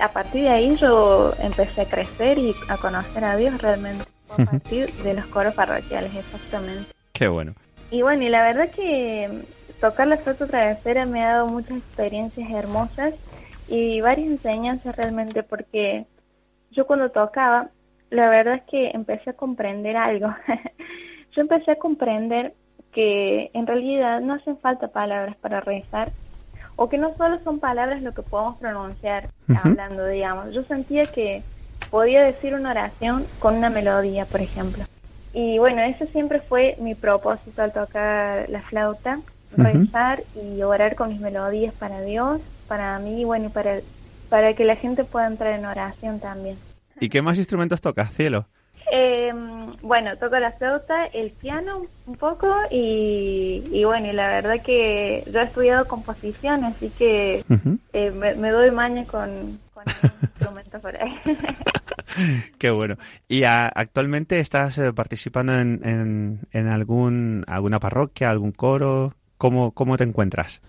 a 0.00 0.08
partir 0.12 0.44
de 0.44 0.50
ahí, 0.50 0.76
yo 0.76 1.34
empecé 1.40 1.80
a 1.80 1.84
crecer 1.86 2.38
y 2.38 2.54
a 2.68 2.76
conocer 2.76 3.24
a 3.24 3.36
Dios 3.36 3.60
realmente. 3.60 4.04
A 4.28 4.44
partir 4.44 4.92
de 4.92 5.14
los 5.14 5.26
coros 5.26 5.54
parroquiales, 5.54 6.14
exactamente. 6.14 6.92
Qué 7.12 7.28
bueno. 7.28 7.54
Y 7.90 8.02
bueno, 8.02 8.22
y 8.24 8.28
la 8.28 8.42
verdad 8.42 8.70
que 8.70 9.28
mm, 9.28 9.80
tocar 9.80 10.06
la 10.08 10.16
flauta 10.16 10.46
travesera 10.46 11.06
me 11.06 11.24
ha 11.24 11.34
dado 11.34 11.48
muchas 11.48 11.78
experiencias 11.78 12.50
hermosas 12.50 13.14
y 13.68 14.00
varias 14.00 14.28
enseñanzas 14.28 14.96
realmente 14.96 15.42
porque 15.42 16.06
yo 16.70 16.86
cuando 16.86 17.10
tocaba, 17.10 17.70
la 18.10 18.28
verdad 18.28 18.54
es 18.54 18.62
que 18.64 18.90
empecé 18.90 19.30
a 19.30 19.34
comprender 19.34 19.96
algo. 19.96 20.28
yo 21.34 21.42
empecé 21.42 21.72
a 21.72 21.78
comprender 21.78 22.54
que 22.92 23.50
en 23.52 23.66
realidad 23.66 24.20
no 24.20 24.34
hacen 24.34 24.58
falta 24.58 24.88
palabras 24.88 25.36
para 25.36 25.60
rezar 25.60 26.10
o 26.76 26.88
que 26.88 26.98
no 26.98 27.14
solo 27.16 27.38
son 27.42 27.58
palabras 27.58 28.02
lo 28.02 28.12
que 28.12 28.22
podemos 28.22 28.56
pronunciar 28.58 29.30
hablando, 29.62 30.06
digamos. 30.06 30.52
Yo 30.52 30.62
sentía 30.62 31.04
que 31.06 31.42
podía 31.90 32.22
decir 32.22 32.54
una 32.54 32.70
oración 32.70 33.24
con 33.38 33.56
una 33.56 33.70
melodía, 33.70 34.26
por 34.26 34.40
ejemplo. 34.40 34.84
Y 35.38 35.58
bueno, 35.58 35.82
ese 35.82 36.06
siempre 36.06 36.40
fue 36.40 36.76
mi 36.80 36.94
propósito 36.94 37.62
al 37.62 37.70
tocar 37.70 38.48
la 38.48 38.62
flauta, 38.62 39.20
rezar 39.54 40.22
y 40.34 40.62
orar 40.62 40.96
con 40.96 41.10
mis 41.10 41.20
melodías 41.20 41.74
para 41.74 42.00
Dios, 42.00 42.40
para 42.68 42.98
mí, 42.98 43.22
bueno, 43.24 43.46
y 43.46 43.48
para 43.50 43.80
para 44.28 44.54
que 44.54 44.64
la 44.64 44.76
gente 44.76 45.04
pueda 45.04 45.26
entrar 45.26 45.58
en 45.58 45.64
oración 45.64 46.20
también. 46.20 46.56
¿Y 47.00 47.08
qué 47.08 47.22
más 47.22 47.38
instrumentos 47.38 47.80
tocas, 47.80 48.12
cielo? 48.12 48.46
Eh, 48.92 49.32
bueno, 49.82 50.16
toco 50.16 50.38
la 50.38 50.52
flauta, 50.52 51.06
el 51.06 51.30
piano 51.30 51.86
un 52.06 52.16
poco 52.16 52.54
y, 52.70 53.64
y 53.72 53.84
bueno, 53.84 54.06
y 54.08 54.12
la 54.12 54.28
verdad 54.28 54.62
que 54.62 55.24
yo 55.32 55.40
he 55.40 55.44
estudiado 55.44 55.86
composición, 55.86 56.64
así 56.64 56.90
que 56.96 57.42
eh, 57.92 58.10
me, 58.12 58.34
me 58.34 58.50
doy 58.50 58.70
maña 58.70 59.04
con, 59.04 59.58
con 59.74 59.84
instrumento 60.22 60.78
por 60.80 60.96
ahí. 60.96 61.14
Qué 62.58 62.70
bueno. 62.70 62.96
¿Y 63.28 63.42
a- 63.44 63.68
actualmente 63.68 64.38
estás 64.40 64.78
eh, 64.78 64.92
participando 64.92 65.58
en, 65.58 65.80
en, 65.84 66.40
en 66.52 66.68
algún, 66.68 67.44
alguna 67.48 67.80
parroquia, 67.80 68.30
algún 68.30 68.52
coro? 68.52 69.14
¿Cómo, 69.38 69.72
¿Cómo 69.72 69.96
te 69.96 70.04
encuentras? 70.04 70.60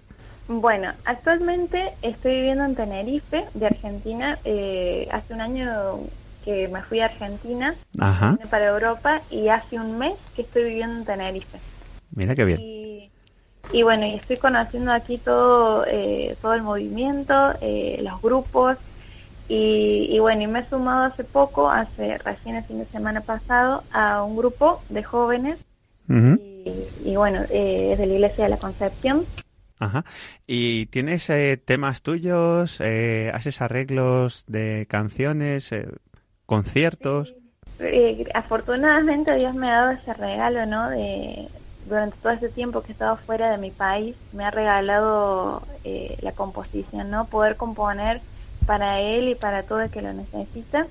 Bueno, 0.50 0.92
actualmente 1.06 1.90
estoy 2.02 2.36
viviendo 2.38 2.64
en 2.66 2.76
Tenerife, 2.76 3.46
de 3.54 3.66
Argentina. 3.68 4.38
Eh, 4.44 5.08
hace 5.12 5.34
un 5.34 5.42
año 5.42 6.00
que 6.48 6.70
me 6.70 6.82
fui 6.82 7.02
a 7.02 7.06
Argentina, 7.06 7.76
Ajá. 8.00 8.32
vine 8.32 8.48
para 8.48 8.68
Europa 8.70 9.22
y 9.30 9.50
hace 9.50 9.78
un 9.78 9.98
mes 9.98 10.14
que 10.34 10.44
estoy 10.44 10.64
viviendo 10.64 11.00
en 11.00 11.04
Tenerife. 11.04 11.60
Mira 12.16 12.36
qué 12.36 12.46
bien. 12.46 12.60
Y, 12.62 13.12
y 13.74 13.84
bueno, 13.84 14.06
y 14.06 14.14
estoy 14.16 14.38
conociendo 14.38 14.94
aquí 14.94 15.18
todo, 15.18 15.84
eh, 15.86 16.38
todo 16.42 16.54
el 16.54 16.62
movimiento, 16.62 17.52
eh, 17.60 18.00
los 18.02 18.22
grupos. 18.22 18.78
Y, 19.50 20.08
y 20.10 20.20
bueno, 20.20 20.44
y 20.44 20.48
me 20.48 20.60
he 20.60 20.66
sumado 20.66 21.04
hace 21.04 21.26
poco, 21.26 21.70
hace 21.70 22.18
recién 22.20 22.56
el 22.56 22.64
fin 22.64 22.80
de 22.80 22.86
semana 22.86 23.20
pasado, 23.20 23.84
a 23.92 24.24
un 24.24 24.38
grupo 24.38 24.82
de 24.88 25.04
jóvenes. 25.04 25.58
Y, 26.10 26.72
y 27.04 27.16
bueno, 27.18 27.42
eh, 27.50 27.90
es 27.92 28.00
de 28.00 28.06
la 28.06 28.14
Iglesia 28.14 28.46
de 28.46 28.52
la 28.52 28.58
Concepción. 28.58 29.26
Ajá. 29.80 30.06
¿Y 30.48 30.86
tienes 30.86 31.30
eh, 31.30 31.58
temas 31.58 32.04
tuyos? 32.04 32.78
Eh, 32.80 33.32
¿Haces 33.34 33.62
arreglos 33.62 34.46
de 34.48 34.86
canciones? 34.90 35.74
¿Conciertos? 36.48 37.36
Eh, 37.80 38.26
afortunadamente 38.34 39.36
Dios 39.36 39.54
me 39.54 39.70
ha 39.70 39.82
dado 39.82 39.92
ese 39.92 40.14
regalo, 40.14 40.66
¿no? 40.66 40.90
De, 40.90 41.50
durante 41.88 42.18
todo 42.18 42.32
este 42.32 42.50
tiempo 42.50 42.82
que 42.82 42.88
he 42.88 42.92
estado 42.94 43.18
fuera 43.18 43.52
de 43.52 43.58
mi 43.58 43.70
país, 43.70 44.16
me 44.32 44.46
ha 44.46 44.50
regalado 44.50 45.62
eh, 45.84 46.18
la 46.22 46.32
composición, 46.32 47.12
¿no? 47.12 47.26
Poder 47.26 47.58
componer 47.58 48.22
para 48.66 49.02
él 49.02 49.28
y 49.28 49.36
para 49.36 49.64
todo 49.64 49.82
el 49.82 49.92
que 49.92 50.02
lo 50.02 50.14
necesita. 50.14 50.88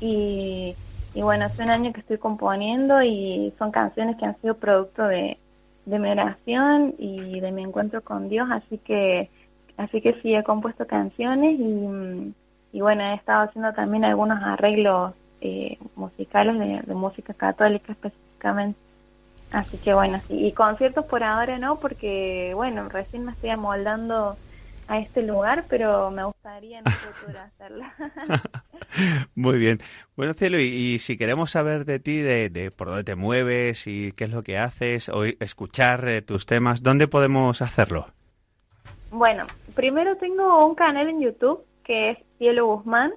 Y, 0.00 0.76
y 1.14 1.22
bueno, 1.22 1.46
hace 1.46 1.64
un 1.64 1.70
año 1.70 1.92
que 1.92 2.00
estoy 2.00 2.18
componiendo 2.18 3.02
y 3.02 3.52
son 3.58 3.72
canciones 3.72 4.16
que 4.16 4.24
han 4.24 4.40
sido 4.40 4.54
producto 4.54 5.02
de, 5.02 5.36
de 5.84 5.98
mi 5.98 6.10
oración 6.10 6.94
y 6.96 7.40
de 7.40 7.50
mi 7.50 7.64
encuentro 7.64 8.02
con 8.02 8.28
Dios, 8.28 8.48
así 8.52 8.78
que 8.78 9.28
así 9.76 10.00
que 10.00 10.14
sí 10.22 10.32
he 10.32 10.44
compuesto 10.44 10.86
canciones 10.86 11.58
y, 11.58 11.64
mm, 11.64 12.34
y 12.72 12.80
bueno, 12.80 13.02
he 13.02 13.14
estado 13.14 13.42
haciendo 13.42 13.72
también 13.72 14.04
algunos 14.04 14.42
arreglos 14.42 15.14
eh, 15.40 15.78
musicales 15.96 16.58
de, 16.58 16.82
de 16.84 16.94
música 16.94 17.34
católica 17.34 17.92
específicamente. 17.92 18.78
Así 19.52 19.78
que 19.78 19.94
bueno, 19.94 20.20
sí. 20.28 20.46
Y 20.46 20.52
conciertos 20.52 21.04
por 21.06 21.24
ahora 21.24 21.58
no, 21.58 21.76
porque 21.80 22.52
bueno, 22.54 22.88
recién 22.88 23.24
me 23.24 23.32
estoy 23.32 23.50
amoldando 23.50 24.36
a 24.86 24.98
este 24.98 25.22
lugar, 25.22 25.64
pero 25.68 26.10
me 26.10 26.24
gustaría 26.24 26.78
en 26.80 26.86
el 26.86 26.92
futuro 26.92 27.38
hacerlo. 27.46 27.84
Muy 29.34 29.58
bien. 29.58 29.78
Bueno, 30.16 30.34
Cielo, 30.34 30.58
y, 30.58 30.64
y 30.64 30.98
si 30.98 31.16
queremos 31.16 31.50
saber 31.50 31.84
de 31.84 31.98
ti, 31.98 32.18
de, 32.18 32.50
de 32.50 32.70
por 32.70 32.88
dónde 32.88 33.04
te 33.04 33.14
mueves 33.14 33.86
y 33.86 34.12
qué 34.12 34.24
es 34.24 34.30
lo 34.30 34.42
que 34.42 34.58
haces, 34.58 35.08
o 35.08 35.24
escuchar 35.24 36.08
eh, 36.08 36.22
tus 36.22 36.46
temas, 36.46 36.82
¿dónde 36.82 37.08
podemos 37.08 37.62
hacerlo? 37.62 38.06
bueno, 39.12 39.44
primero 39.74 40.16
tengo 40.16 40.64
un 40.64 40.76
canal 40.76 41.08
en 41.08 41.20
YouTube 41.20 41.64
que 41.90 42.10
es 42.10 42.18
Cielo 42.38 42.66
Guzmán 42.66 43.10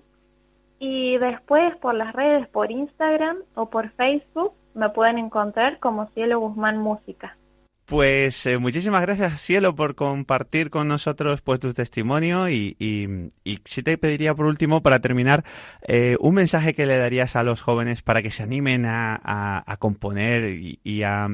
y 0.80 1.16
después 1.20 1.76
por 1.78 1.94
las 1.94 2.12
redes, 2.14 2.48
por 2.48 2.72
Instagram 2.72 3.38
o 3.54 3.70
por 3.70 3.92
Facebook, 3.92 4.54
me 4.74 4.90
pueden 4.90 5.20
encontrar 5.20 5.78
como 5.80 6.08
Cielo 6.16 6.40
Guzmán 6.40 6.80
Música. 6.80 7.38
Pues 7.86 8.48
eh, 8.48 8.58
muchísimas 8.58 9.02
gracias, 9.04 9.40
Cielo, 9.40 9.76
por 9.76 9.94
compartir 9.94 10.72
con 10.72 10.88
nosotros 10.88 11.42
pues 11.44 11.60
tu 11.60 11.72
testimonio 11.72 12.50
y, 12.50 12.76
y, 12.80 13.08
y 13.44 13.60
sí 13.66 13.84
te 13.84 14.00
pediría 14.00 14.34
por 14.34 14.48
último, 14.48 14.82
para 14.82 14.98
terminar, 15.02 15.44
eh, 15.88 16.18
un 16.20 16.34
mensaje 16.34 16.74
que 16.74 16.88
le 16.88 16.98
darías 16.98 17.36
a 17.36 17.44
los 17.44 17.62
jóvenes 17.62 18.02
para 18.02 18.24
que 18.24 18.32
se 18.32 18.42
animen 18.42 18.86
a, 18.88 19.14
a- 19.24 19.64
a 19.72 19.78
componer 19.78 20.46
y, 20.56 20.80
y 20.84 21.04
a, 21.04 21.28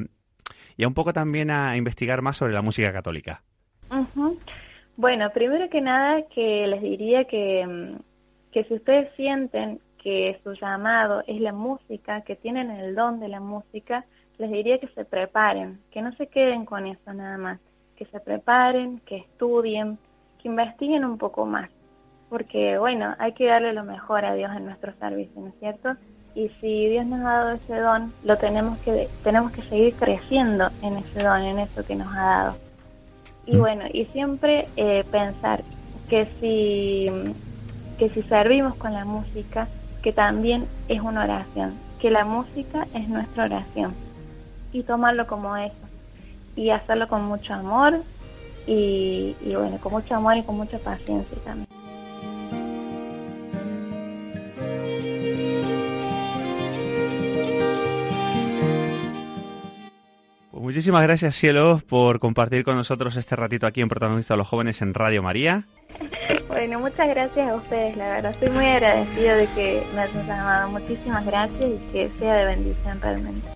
y 0.76 0.84
a 0.84 0.88
un 0.88 0.92
poco 0.94 1.14
también 1.14 1.50
a 1.50 1.74
investigar 1.78 2.20
más 2.20 2.36
sobre 2.36 2.52
la 2.52 2.60
música 2.60 2.92
católica. 2.92 3.42
Ujú. 3.90 4.29
Bueno, 5.00 5.30
primero 5.30 5.70
que 5.70 5.80
nada 5.80 6.20
que 6.28 6.66
les 6.66 6.82
diría 6.82 7.24
que, 7.24 7.66
mm, 7.66 8.02
que 8.52 8.64
si 8.64 8.74
ustedes 8.74 9.10
sienten 9.16 9.80
que 9.96 10.38
su 10.44 10.52
llamado 10.52 11.22
es 11.26 11.40
la 11.40 11.54
música, 11.54 12.20
que 12.20 12.36
tienen 12.36 12.70
el 12.70 12.94
don 12.94 13.18
de 13.18 13.28
la 13.28 13.40
música, 13.40 14.04
les 14.36 14.50
diría 14.50 14.78
que 14.78 14.88
se 14.88 15.06
preparen, 15.06 15.80
que 15.90 16.02
no 16.02 16.12
se 16.16 16.26
queden 16.26 16.66
con 16.66 16.86
eso 16.86 17.14
nada 17.14 17.38
más, 17.38 17.58
que 17.96 18.04
se 18.04 18.20
preparen, 18.20 19.00
que 19.06 19.16
estudien, 19.16 19.96
que 20.38 20.48
investiguen 20.48 21.06
un 21.06 21.16
poco 21.16 21.46
más, 21.46 21.70
porque 22.28 22.76
bueno, 22.76 23.14
hay 23.18 23.32
que 23.32 23.46
darle 23.46 23.72
lo 23.72 23.84
mejor 23.84 24.26
a 24.26 24.34
Dios 24.34 24.54
en 24.54 24.66
nuestro 24.66 24.92
servicio, 24.98 25.40
¿no 25.40 25.48
es 25.48 25.58
cierto? 25.60 25.96
Y 26.34 26.50
si 26.60 26.88
Dios 26.88 27.06
nos 27.06 27.20
ha 27.20 27.38
dado 27.38 27.50
ese 27.52 27.78
don, 27.78 28.12
lo 28.22 28.36
tenemos 28.36 28.78
que 28.80 29.08
tenemos 29.24 29.50
que 29.52 29.62
seguir 29.62 29.94
creciendo 29.94 30.68
en 30.82 30.98
ese 30.98 31.24
don, 31.24 31.40
en 31.40 31.58
eso 31.58 31.86
que 31.86 31.96
nos 31.96 32.08
ha 32.14 32.20
dado. 32.20 32.69
Y 33.50 33.56
bueno, 33.56 33.84
y 33.92 34.04
siempre 34.06 34.68
eh, 34.76 35.04
pensar 35.10 35.64
que 36.08 36.28
si, 36.40 37.10
que 37.98 38.08
si 38.10 38.22
servimos 38.22 38.76
con 38.76 38.92
la 38.92 39.04
música, 39.04 39.66
que 40.02 40.12
también 40.12 40.66
es 40.88 41.00
una 41.00 41.24
oración, 41.24 41.74
que 42.00 42.12
la 42.12 42.24
música 42.24 42.86
es 42.94 43.08
nuestra 43.08 43.46
oración. 43.46 43.92
Y 44.72 44.84
tomarlo 44.84 45.26
como 45.26 45.56
eso. 45.56 45.74
Y 46.54 46.70
hacerlo 46.70 47.08
con 47.08 47.24
mucho 47.24 47.52
amor 47.54 48.00
y, 48.68 49.34
y 49.44 49.54
bueno, 49.56 49.78
con 49.80 49.92
mucho 49.94 50.14
amor 50.14 50.36
y 50.36 50.44
con 50.44 50.56
mucha 50.56 50.78
paciencia 50.78 51.36
también. 51.44 51.79
Pues 60.50 60.62
muchísimas 60.62 61.02
gracias, 61.02 61.36
Cielo, 61.36 61.80
por 61.88 62.18
compartir 62.18 62.64
con 62.64 62.74
nosotros 62.74 63.14
este 63.16 63.36
ratito 63.36 63.68
aquí 63.68 63.82
en 63.82 63.88
Protagonista 63.88 64.34
de 64.34 64.38
los 64.38 64.48
Jóvenes 64.48 64.82
en 64.82 64.94
Radio 64.94 65.22
María. 65.22 65.64
Bueno, 66.48 66.80
muchas 66.80 67.08
gracias 67.08 67.48
a 67.48 67.54
ustedes, 67.54 67.96
la 67.96 68.08
verdad. 68.08 68.32
Estoy 68.32 68.50
muy 68.50 68.66
agradecido 68.66 69.36
de 69.36 69.46
que 69.54 69.82
me 69.94 70.00
hayan 70.00 70.26
llamado. 70.26 70.70
Muchísimas 70.70 71.24
gracias 71.24 71.70
y 71.70 71.92
que 71.92 72.10
sea 72.18 72.34
de 72.34 72.44
bendición 72.46 73.00
realmente. 73.00 73.48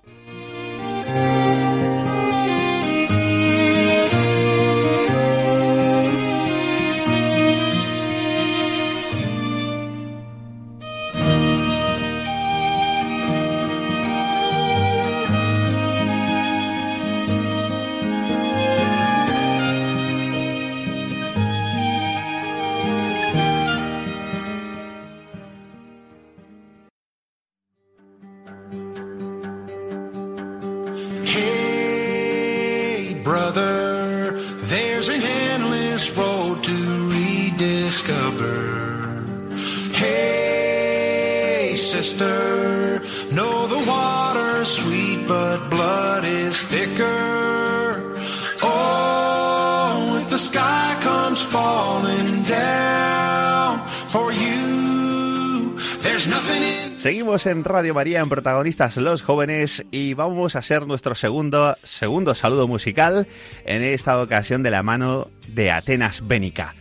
Seguimos 57.04 57.44
en 57.44 57.64
Radio 57.64 57.92
María 57.92 58.20
en 58.20 58.30
Protagonistas 58.30 58.96
los 58.96 59.20
Jóvenes 59.20 59.84
y 59.90 60.14
vamos 60.14 60.56
a 60.56 60.60
hacer 60.60 60.86
nuestro 60.86 61.14
segundo, 61.14 61.76
segundo 61.82 62.34
saludo 62.34 62.66
musical 62.66 63.26
en 63.66 63.82
esta 63.82 64.22
ocasión 64.22 64.62
de 64.62 64.70
la 64.70 64.82
mano 64.82 65.28
de 65.48 65.70
Atenas 65.70 66.26
Bénica. 66.26 66.74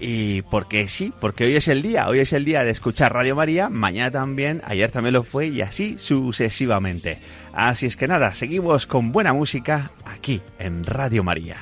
Y 0.00 0.40
porque 0.40 0.88
sí, 0.88 1.12
porque 1.20 1.44
hoy 1.44 1.56
es 1.56 1.68
el 1.68 1.82
día, 1.82 2.08
hoy 2.08 2.20
es 2.20 2.32
el 2.32 2.46
día 2.46 2.64
de 2.64 2.70
escuchar 2.70 3.12
Radio 3.12 3.36
María, 3.36 3.68
mañana 3.68 4.10
también, 4.10 4.62
ayer 4.64 4.90
también 4.90 5.12
lo 5.12 5.24
fue 5.24 5.48
y 5.48 5.60
así 5.60 5.98
sucesivamente. 5.98 7.18
Así 7.52 7.84
es 7.84 7.98
que 7.98 8.08
nada, 8.08 8.32
seguimos 8.32 8.86
con 8.86 9.12
buena 9.12 9.34
música 9.34 9.90
aquí 10.06 10.40
en 10.58 10.84
Radio 10.84 11.22
María. 11.22 11.58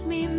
Pues 0.00 0.32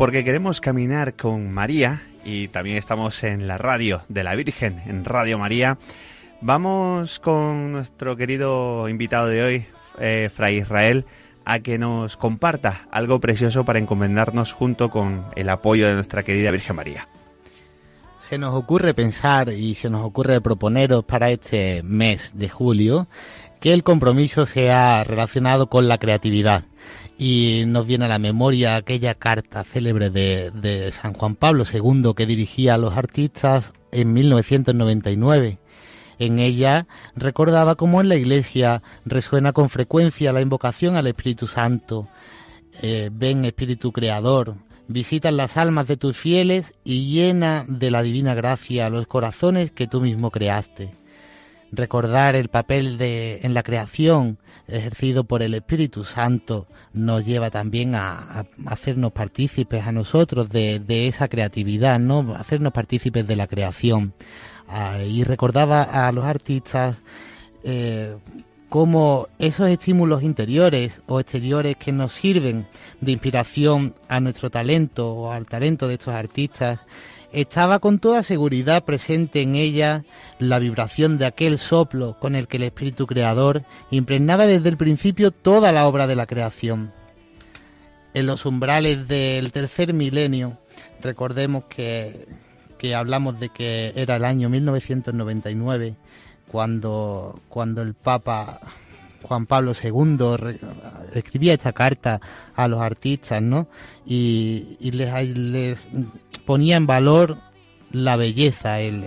Porque 0.00 0.24
queremos 0.24 0.62
caminar 0.62 1.12
con 1.12 1.52
María 1.52 2.02
y 2.24 2.48
también 2.48 2.78
estamos 2.78 3.22
en 3.22 3.46
la 3.46 3.58
radio 3.58 4.00
de 4.08 4.24
la 4.24 4.34
Virgen, 4.34 4.80
en 4.86 5.04
Radio 5.04 5.36
María. 5.36 5.76
Vamos 6.40 7.18
con 7.18 7.72
nuestro 7.72 8.16
querido 8.16 8.88
invitado 8.88 9.26
de 9.26 9.42
hoy, 9.42 9.66
eh, 9.98 10.30
Fray 10.34 10.56
Israel, 10.56 11.04
a 11.44 11.58
que 11.58 11.76
nos 11.76 12.16
comparta 12.16 12.88
algo 12.90 13.20
precioso 13.20 13.66
para 13.66 13.78
encomendarnos 13.78 14.54
junto 14.54 14.88
con 14.88 15.26
el 15.36 15.50
apoyo 15.50 15.86
de 15.86 15.92
nuestra 15.92 16.22
querida 16.22 16.50
Virgen 16.50 16.76
María. 16.76 17.06
Se 18.16 18.38
nos 18.38 18.54
ocurre 18.54 18.94
pensar 18.94 19.50
y 19.50 19.74
se 19.74 19.90
nos 19.90 20.02
ocurre 20.02 20.40
proponeros 20.40 21.04
para 21.04 21.28
este 21.28 21.82
mes 21.82 22.38
de 22.38 22.48
julio 22.48 23.06
que 23.60 23.74
el 23.74 23.82
compromiso 23.82 24.46
sea 24.46 25.04
relacionado 25.04 25.68
con 25.68 25.88
la 25.88 25.98
creatividad. 25.98 26.64
Y 27.20 27.64
nos 27.66 27.86
viene 27.86 28.06
a 28.06 28.08
la 28.08 28.18
memoria 28.18 28.76
aquella 28.76 29.14
carta 29.14 29.62
célebre 29.62 30.08
de, 30.08 30.90
San 30.90 31.12
Juan 31.12 31.36
Pablo 31.36 31.64
II 31.70 32.14
que 32.16 32.24
dirigía 32.24 32.74
a 32.74 32.78
los 32.78 32.96
artistas 32.96 33.74
en 33.92 34.14
1999. 34.14 35.58
En 36.18 36.38
ella 36.38 36.86
recordaba 37.14 37.74
cómo 37.74 38.00
en 38.00 38.08
la 38.08 38.16
iglesia 38.16 38.82
resuena 39.04 39.52
con 39.52 39.68
frecuencia 39.68 40.32
la 40.32 40.40
invocación 40.40 40.96
al 40.96 41.08
Espíritu 41.08 41.46
Santo. 41.46 42.08
Eh, 42.80 43.10
ven 43.12 43.44
Espíritu 43.44 43.92
Creador, 43.92 44.54
visita 44.88 45.30
las 45.30 45.58
almas 45.58 45.88
de 45.88 45.98
tus 45.98 46.16
fieles 46.16 46.72
y 46.84 47.12
llena 47.12 47.66
de 47.68 47.90
la 47.90 48.02
divina 48.02 48.32
gracia 48.32 48.88
los 48.88 49.06
corazones 49.06 49.72
que 49.72 49.86
tú 49.86 50.00
mismo 50.00 50.30
creaste. 50.30 50.99
Recordar 51.72 52.34
el 52.34 52.48
papel 52.48 52.98
de, 52.98 53.40
en 53.42 53.54
la 53.54 53.62
creación 53.62 54.38
ejercido 54.66 55.24
por 55.24 55.42
el 55.42 55.54
Espíritu 55.54 56.04
Santo 56.04 56.66
nos 56.92 57.24
lleva 57.24 57.50
también 57.50 57.94
a, 57.94 58.44
hacernos 58.66 59.12
partícipes 59.12 59.86
a 59.86 59.92
nosotros 59.92 60.48
de, 60.48 60.80
de 60.80 61.06
esa 61.06 61.28
creatividad, 61.28 61.98
¿no? 62.00 62.34
Hacernos 62.34 62.72
partícipes 62.72 63.26
de 63.26 63.36
la 63.36 63.46
creación. 63.46 64.14
Ah, 64.68 65.02
y 65.02 65.24
recordaba 65.24 65.82
a 65.82 66.12
los 66.12 66.24
artistas 66.24 66.96
eh, 67.64 68.16
cómo 68.68 69.26
esos 69.40 69.68
estímulos 69.68 70.22
interiores 70.22 71.02
o 71.08 71.18
exteriores 71.18 71.76
que 71.76 71.90
nos 71.90 72.12
sirven 72.12 72.68
de 73.00 73.12
inspiración 73.12 73.94
a 74.08 74.20
nuestro 74.20 74.48
talento 74.48 75.12
o 75.12 75.32
al 75.32 75.46
talento 75.46 75.88
de 75.88 75.94
estos 75.94 76.14
artistas, 76.14 76.78
estaba 77.32 77.78
con 77.78 77.98
toda 77.98 78.22
seguridad 78.22 78.84
presente 78.84 79.42
en 79.42 79.54
ella 79.54 80.04
la 80.38 80.58
vibración 80.58 81.18
de 81.18 81.26
aquel 81.26 81.58
soplo 81.58 82.18
con 82.18 82.34
el 82.34 82.48
que 82.48 82.56
el 82.56 82.64
espíritu 82.64 83.06
creador 83.06 83.62
impregnaba 83.90 84.46
desde 84.46 84.68
el 84.68 84.76
principio 84.76 85.30
toda 85.30 85.72
la 85.72 85.86
obra 85.86 86.06
de 86.06 86.16
la 86.16 86.26
creación. 86.26 86.92
En 88.14 88.26
los 88.26 88.44
umbrales 88.44 89.06
del 89.06 89.52
tercer 89.52 89.92
milenio, 89.94 90.58
recordemos 91.00 91.64
que, 91.66 92.26
que 92.78 92.94
hablamos 92.94 93.38
de 93.38 93.50
que 93.50 93.92
era 93.94 94.16
el 94.16 94.24
año 94.24 94.48
1999, 94.48 95.94
cuando, 96.50 97.40
cuando 97.48 97.82
el 97.82 97.94
Papa 97.94 98.60
Juan 99.22 99.46
Pablo 99.46 99.72
II 99.80 100.18
escribía 101.14 101.54
esta 101.54 101.72
carta 101.72 102.20
a 102.54 102.68
los 102.68 102.80
artistas, 102.80 103.42
¿no? 103.42 103.68
Y, 104.06 104.76
y 104.80 104.90
les, 104.92 105.88
ponía 106.44 106.76
en 106.76 106.86
valor 106.86 107.38
la 107.92 108.16
belleza, 108.16 108.80
el, 108.80 109.06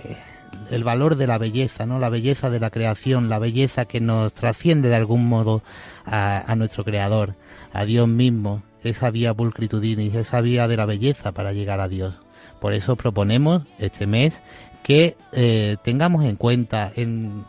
el 0.70 0.84
valor 0.84 1.16
de 1.16 1.26
la 1.26 1.38
belleza, 1.38 1.86
¿no? 1.86 1.98
La 1.98 2.08
belleza 2.08 2.50
de 2.50 2.60
la 2.60 2.70
creación, 2.70 3.28
la 3.28 3.38
belleza 3.38 3.84
que 3.84 4.00
nos 4.00 4.32
trasciende 4.32 4.88
de 4.88 4.96
algún 4.96 5.26
modo 5.26 5.62
a, 6.04 6.50
a 6.50 6.56
nuestro 6.56 6.84
Creador, 6.84 7.34
a 7.72 7.84
Dios 7.84 8.08
mismo, 8.08 8.62
esa 8.82 9.10
vía 9.10 9.34
pulcritudinis, 9.34 10.14
esa 10.14 10.40
vía 10.40 10.68
de 10.68 10.76
la 10.76 10.86
belleza 10.86 11.32
para 11.32 11.52
llegar 11.52 11.80
a 11.80 11.88
Dios. 11.88 12.14
Por 12.60 12.72
eso 12.72 12.96
proponemos 12.96 13.62
este 13.78 14.06
mes 14.06 14.40
que 14.82 15.16
eh, 15.32 15.76
tengamos 15.82 16.24
en 16.24 16.36
cuenta 16.36 16.92
en, 16.94 17.44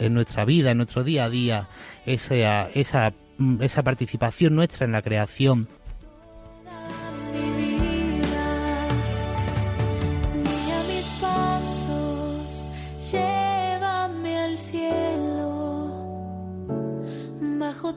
en 0.00 0.14
nuestra 0.14 0.44
vida, 0.44 0.72
en 0.72 0.78
nuestro 0.78 1.04
día 1.04 1.26
a 1.26 1.30
día, 1.30 1.68
esa, 2.06 2.68
esa, 2.70 3.12
esa 3.60 3.82
participación 3.82 4.56
nuestra 4.56 4.86
en 4.86 4.92
la 4.92 5.02
creación, 5.02 5.68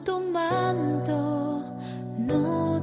tu 0.04 0.20
manto 0.20 1.62
no 2.18 2.73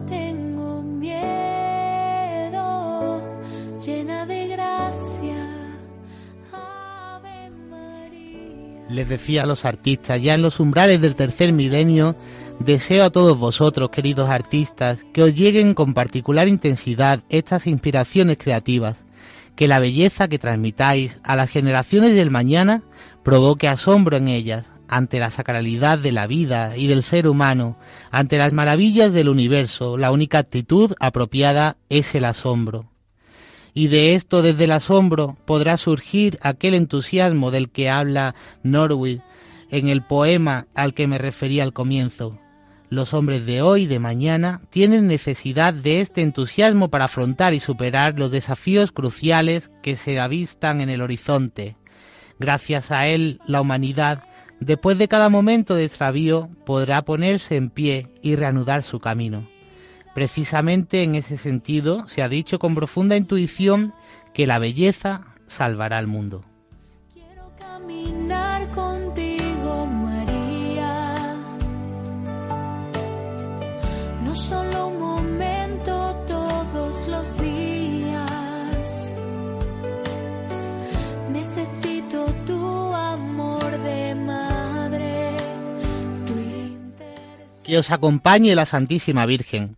les 8.91 9.09
decía 9.09 9.43
a 9.43 9.45
los 9.45 9.65
artistas, 9.65 10.21
ya 10.21 10.33
en 10.33 10.41
los 10.41 10.59
umbrales 10.59 11.01
del 11.01 11.15
tercer 11.15 11.53
milenio, 11.53 12.15
deseo 12.59 13.05
a 13.05 13.09
todos 13.09 13.37
vosotros, 13.37 13.89
queridos 13.89 14.29
artistas, 14.29 15.03
que 15.13 15.23
os 15.23 15.33
lleguen 15.33 15.73
con 15.73 15.93
particular 15.93 16.47
intensidad 16.47 17.21
estas 17.29 17.67
inspiraciones 17.67 18.37
creativas, 18.37 18.97
que 19.55 19.67
la 19.67 19.79
belleza 19.79 20.27
que 20.27 20.39
transmitáis 20.39 21.19
a 21.23 21.35
las 21.35 21.49
generaciones 21.49 22.15
del 22.15 22.31
mañana 22.31 22.83
provoque 23.23 23.67
asombro 23.67 24.17
en 24.17 24.27
ellas 24.27 24.65
ante 24.87 25.19
la 25.19 25.31
sacralidad 25.31 25.99
de 25.99 26.11
la 26.11 26.27
vida 26.27 26.75
y 26.75 26.87
del 26.87 27.03
ser 27.03 27.27
humano, 27.27 27.77
ante 28.11 28.37
las 28.37 28.51
maravillas 28.51 29.13
del 29.13 29.29
universo, 29.29 29.97
la 29.97 30.11
única 30.11 30.39
actitud 30.39 30.93
apropiada 30.99 31.77
es 31.89 32.13
el 32.13 32.25
asombro 32.25 32.90
y 33.73 33.87
de 33.87 34.15
esto 34.15 34.41
desde 34.41 34.65
el 34.65 34.71
asombro 34.71 35.37
podrá 35.45 35.77
surgir 35.77 36.37
aquel 36.41 36.73
entusiasmo 36.73 37.51
del 37.51 37.69
que 37.69 37.89
habla 37.89 38.35
Norwid 38.63 39.19
en 39.69 39.87
el 39.87 40.01
poema 40.01 40.67
al 40.75 40.93
que 40.93 41.07
me 41.07 41.17
refería 41.17 41.63
al 41.63 41.73
comienzo. 41.73 42.37
Los 42.89 43.13
hombres 43.13 43.45
de 43.45 43.61
hoy 43.61 43.85
de 43.85 43.99
mañana 43.99 44.59
tienen 44.69 45.07
necesidad 45.07 45.73
de 45.73 46.01
este 46.01 46.21
entusiasmo 46.21 46.89
para 46.89 47.05
afrontar 47.05 47.53
y 47.53 47.61
superar 47.61 48.19
los 48.19 48.31
desafíos 48.31 48.91
cruciales 48.91 49.71
que 49.81 49.95
se 49.95 50.19
avistan 50.19 50.81
en 50.81 50.89
el 50.89 51.01
horizonte. 51.01 51.77
Gracias 52.37 52.91
a 52.91 53.07
él, 53.07 53.39
la 53.47 53.61
humanidad, 53.61 54.23
después 54.59 54.97
de 54.97 55.07
cada 55.07 55.29
momento 55.29 55.73
de 55.75 55.85
extravío, 55.85 56.49
podrá 56.65 57.03
ponerse 57.03 57.55
en 57.55 57.69
pie 57.69 58.09
y 58.21 58.35
reanudar 58.35 58.83
su 58.83 58.99
camino. 58.99 59.47
Precisamente 60.13 61.03
en 61.03 61.15
ese 61.15 61.37
sentido 61.37 62.07
se 62.07 62.21
ha 62.21 62.27
dicho 62.27 62.59
con 62.59 62.75
profunda 62.75 63.15
intuición 63.15 63.93
que 64.33 64.45
la 64.45 64.59
belleza 64.59 65.27
salvará 65.47 65.97
al 65.97 66.07
mundo. 66.07 66.43
Quiero 67.13 67.49
caminar 67.57 68.67
contigo, 68.69 69.85
María. 69.85 71.15
No 74.23 74.35
solo 74.35 74.87
un 74.87 74.99
momento, 74.99 76.25
todos 76.27 77.07
los 77.07 77.37
días. 77.41 79.09
Necesito 81.31 82.25
tu 82.45 82.93
amor 82.93 83.79
de 83.79 84.15
madre, 84.15 85.37
tu. 86.25 87.63
Que 87.63 87.77
os 87.77 87.91
acompañe 87.91 88.55
la 88.55 88.65
Santísima 88.65 89.25
Virgen, 89.25 89.77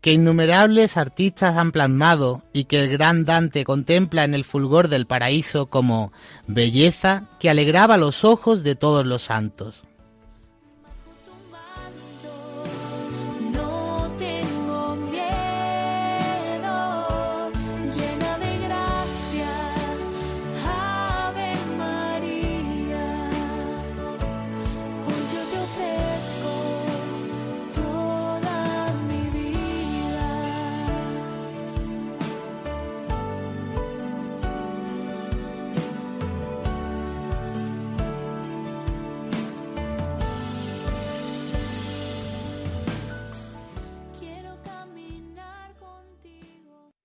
que 0.00 0.12
innumerables 0.12 0.96
artistas 0.96 1.56
han 1.56 1.72
plasmado 1.72 2.42
y 2.52 2.64
que 2.64 2.82
el 2.82 2.90
gran 2.90 3.24
Dante 3.24 3.64
contempla 3.64 4.24
en 4.24 4.34
el 4.34 4.44
fulgor 4.44 4.88
del 4.88 5.06
paraíso 5.06 5.66
como 5.66 6.12
belleza 6.46 7.28
que 7.38 7.50
alegraba 7.50 7.96
los 7.96 8.24
ojos 8.24 8.62
de 8.62 8.74
todos 8.74 9.06
los 9.06 9.22
santos. 9.22 9.84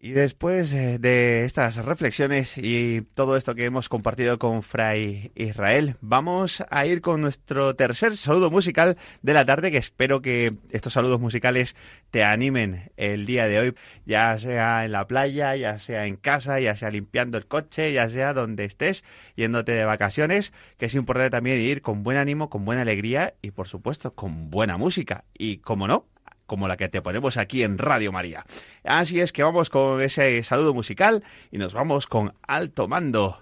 Y 0.05 0.11
después 0.11 0.71
eh, 0.71 0.99
de 0.99 1.45
estas 1.45 1.77
reflexiones 1.77 2.59
y 2.59 3.01
todo 3.15 3.35
esto 3.37 3.55
que 3.55 3.65
hemos 3.65 3.89
compartido 3.89 4.37
con 4.37 4.61
Fray 4.61 5.31
Israel, 5.33 5.95
vamos 5.99 6.63
a 6.69 6.85
ir 6.85 7.01
con 7.01 7.21
nuestro 7.21 7.75
tercer 7.75 8.15
saludo 8.15 8.51
musical 8.51 8.97
de 9.23 9.33
la 9.33 9.45
tarde, 9.45 9.71
que 9.71 9.79
espero 9.79 10.21
que 10.21 10.53
estos 10.69 10.93
saludos 10.93 11.19
musicales 11.19 11.75
te 12.11 12.23
animen 12.23 12.91
el 12.97 13.25
día 13.25 13.47
de 13.47 13.57
hoy, 13.57 13.75
ya 14.05 14.37
sea 14.37 14.85
en 14.85 14.91
la 14.91 15.07
playa, 15.07 15.55
ya 15.55 15.79
sea 15.79 16.05
en 16.05 16.17
casa, 16.17 16.59
ya 16.59 16.75
sea 16.75 16.91
limpiando 16.91 17.39
el 17.39 17.47
coche, 17.47 17.91
ya 17.91 18.07
sea 18.07 18.33
donde 18.33 18.65
estés, 18.65 19.03
yéndote 19.35 19.71
de 19.71 19.85
vacaciones, 19.85 20.53
que 20.77 20.85
es 20.85 20.93
importante 20.93 21.31
también 21.31 21.59
ir 21.59 21.81
con 21.81 22.03
buen 22.03 22.17
ánimo, 22.17 22.51
con 22.51 22.63
buena 22.63 22.83
alegría 22.83 23.33
y 23.41 23.49
por 23.49 23.67
supuesto 23.67 24.13
con 24.13 24.51
buena 24.51 24.77
música. 24.77 25.23
Y 25.33 25.57
como 25.57 25.87
no, 25.87 26.05
como 26.45 26.67
la 26.67 26.77
que 26.77 26.89
te 26.89 27.01
ponemos 27.01 27.37
aquí 27.37 27.63
en 27.63 27.77
Radio 27.77 28.11
María. 28.11 28.45
Así 28.83 29.19
es 29.19 29.31
que 29.31 29.43
vamos 29.43 29.69
con 29.69 30.01
ese 30.01 30.43
saludo 30.43 30.73
musical 30.73 31.23
y 31.51 31.57
nos 31.57 31.73
vamos 31.73 32.07
con 32.07 32.33
Alto 32.47 32.87
Mando. 32.87 33.41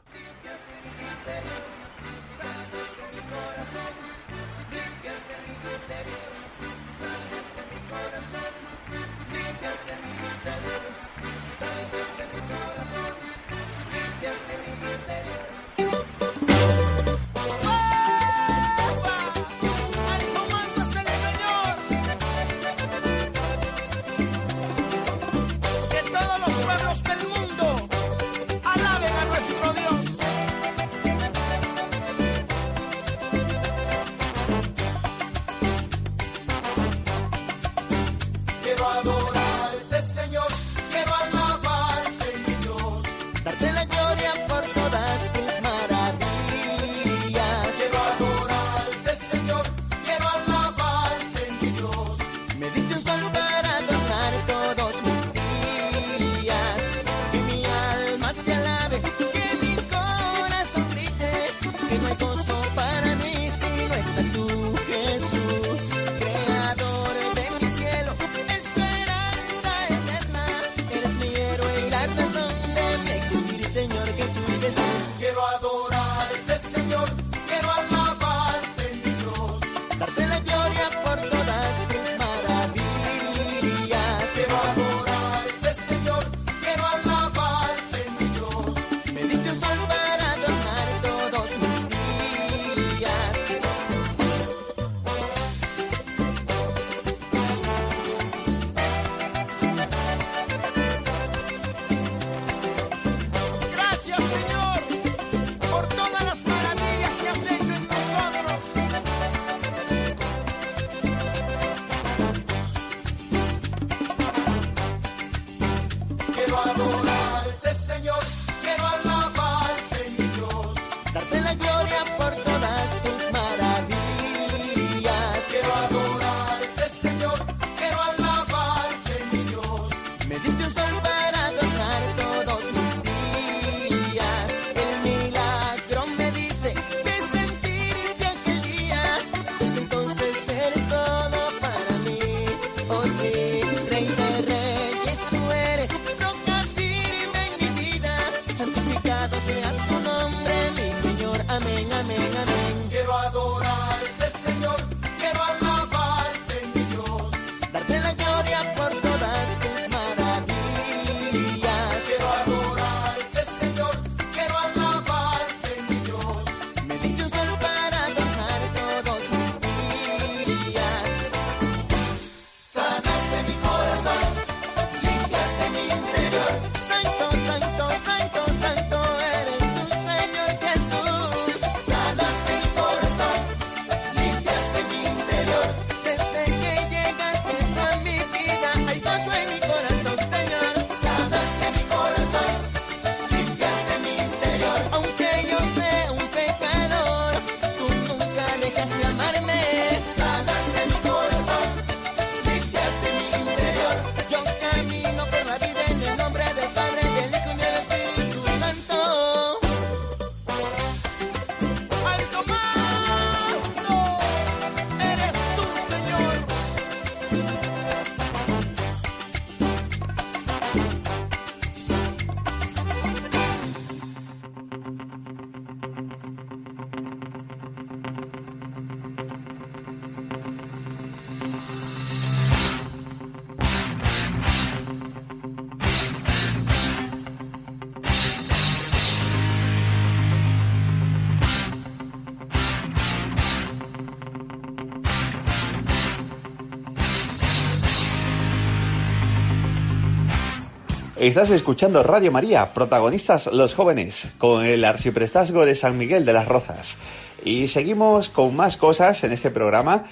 Estás 251.24 251.52
escuchando 251.52 252.04
Radio 252.04 252.34
María, 252.34 252.74
protagonistas 252.74 253.48
los 253.48 253.76
jóvenes, 253.76 254.28
con 254.38 254.66
el 254.66 254.84
arciprestazgo 254.84 255.66
de 255.66 255.74
San 255.74 255.98
Miguel 255.98 256.26
de 256.26 256.34
las 256.34 256.50
Rozas. 256.50 256.98
Y 257.46 257.70
seguimos 257.70 258.28
con 258.28 258.54
más 258.58 258.76
cosas 258.76 259.24
en 259.24 259.32
este 259.32 259.50
programa. 259.50 260.04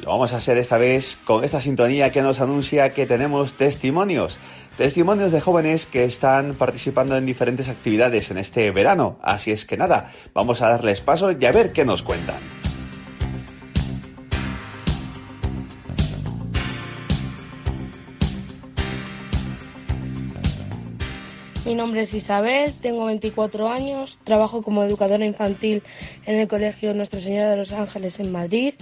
Lo 0.00 0.10
vamos 0.10 0.32
a 0.32 0.36
hacer 0.36 0.58
esta 0.58 0.78
vez 0.78 1.18
con 1.24 1.42
esta 1.42 1.60
sintonía 1.60 2.12
que 2.12 2.22
nos 2.22 2.40
anuncia 2.40 2.94
que 2.94 3.04
tenemos 3.04 3.54
testimonios. 3.54 4.38
Testimonios 4.78 5.32
de 5.32 5.40
jóvenes 5.40 5.86
que 5.86 6.04
están 6.04 6.54
participando 6.54 7.16
en 7.16 7.26
diferentes 7.26 7.68
actividades 7.68 8.30
en 8.30 8.38
este 8.38 8.70
verano. 8.70 9.18
Así 9.22 9.50
es 9.50 9.66
que 9.66 9.76
nada, 9.76 10.12
vamos 10.34 10.62
a 10.62 10.68
darles 10.68 11.00
paso 11.00 11.32
y 11.32 11.44
a 11.46 11.50
ver 11.50 11.72
qué 11.72 11.84
nos 11.84 12.04
cuentan. 12.04 12.59
Mi 21.70 21.76
nombre 21.76 22.00
es 22.00 22.12
Isabel, 22.14 22.72
tengo 22.82 23.04
24 23.04 23.68
años, 23.68 24.18
trabajo 24.24 24.60
como 24.60 24.82
educadora 24.82 25.24
infantil 25.24 25.84
en 26.26 26.40
el 26.40 26.48
Colegio 26.48 26.92
Nuestra 26.94 27.20
Señora 27.20 27.48
de 27.48 27.56
los 27.58 27.72
Ángeles 27.72 28.18
en 28.18 28.32
Madrid, 28.32 28.74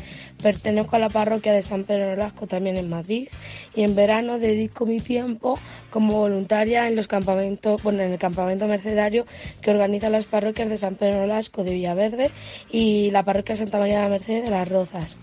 pertenezco 0.43 0.97
a 0.97 0.99
la 0.99 1.11
parroquia 1.11 1.53
de 1.53 1.61
San 1.61 1.84
Pedro 1.84 2.07
Nolasco 2.07 2.47
también 2.47 2.78
en 2.78 2.89
Madrid 2.89 3.28
y 3.76 3.82
en 3.82 3.95
verano 3.95 4.39
dedico 4.39 4.86
mi 4.86 5.01
tiempo 5.01 5.59
como 5.91 6.14
voluntaria 6.14 6.89
en 6.89 6.97
los 6.97 7.09
campamentos, 7.09 7.82
bueno, 7.82 8.03
en 8.03 8.12
el 8.12 8.18
campamento 8.18 8.66
mercedario 8.66 9.26
que 9.61 9.70
organizan 9.70 10.12
las 10.12 10.24
parroquias 10.24 10.70
de 10.70 10.78
San 10.78 10.95
Pedro 10.95 11.18
Nolasco 11.18 11.64
de 11.64 11.74
Villaverde 11.74 12.30
y 12.72 13.11
la 13.11 13.22
parroquia 13.22 13.55
Santa 13.55 13.78
María 13.78 13.99
de 13.99 14.05
la 14.05 14.09
Merced 14.09 14.45
de 14.45 14.51
Las 14.51 14.66
Rozas. 14.66 15.18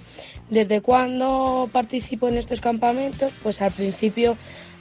¿Desde 0.52 0.82
cuándo 0.82 1.68
participo 1.72 2.28
en 2.28 2.38
estos 2.38 2.62
campamentos? 2.62 3.34
Pues 3.42 3.64
al 3.64 3.72
principio 3.72 4.38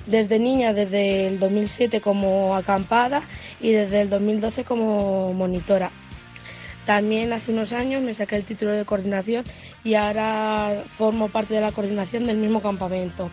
desde 0.06 0.38
niña, 0.38 0.72
desde 0.72 1.26
el 1.26 1.38
2007 1.38 2.00
como 2.00 2.54
acampada 2.56 3.22
y 3.60 3.70
desde 3.72 4.02
el 4.02 4.10
2012 4.10 4.64
como 4.64 5.32
monitora. 5.32 5.90
También 6.86 7.32
hace 7.32 7.52
unos 7.52 7.72
años 7.72 8.02
me 8.02 8.12
saqué 8.12 8.36
el 8.36 8.44
título 8.44 8.72
de 8.72 8.84
coordinación 8.84 9.44
y 9.84 9.94
ahora 9.94 10.82
formo 10.98 11.28
parte 11.28 11.54
de 11.54 11.60
la 11.62 11.72
coordinación 11.72 12.26
del 12.26 12.36
mismo 12.36 12.60
campamento. 12.60 13.30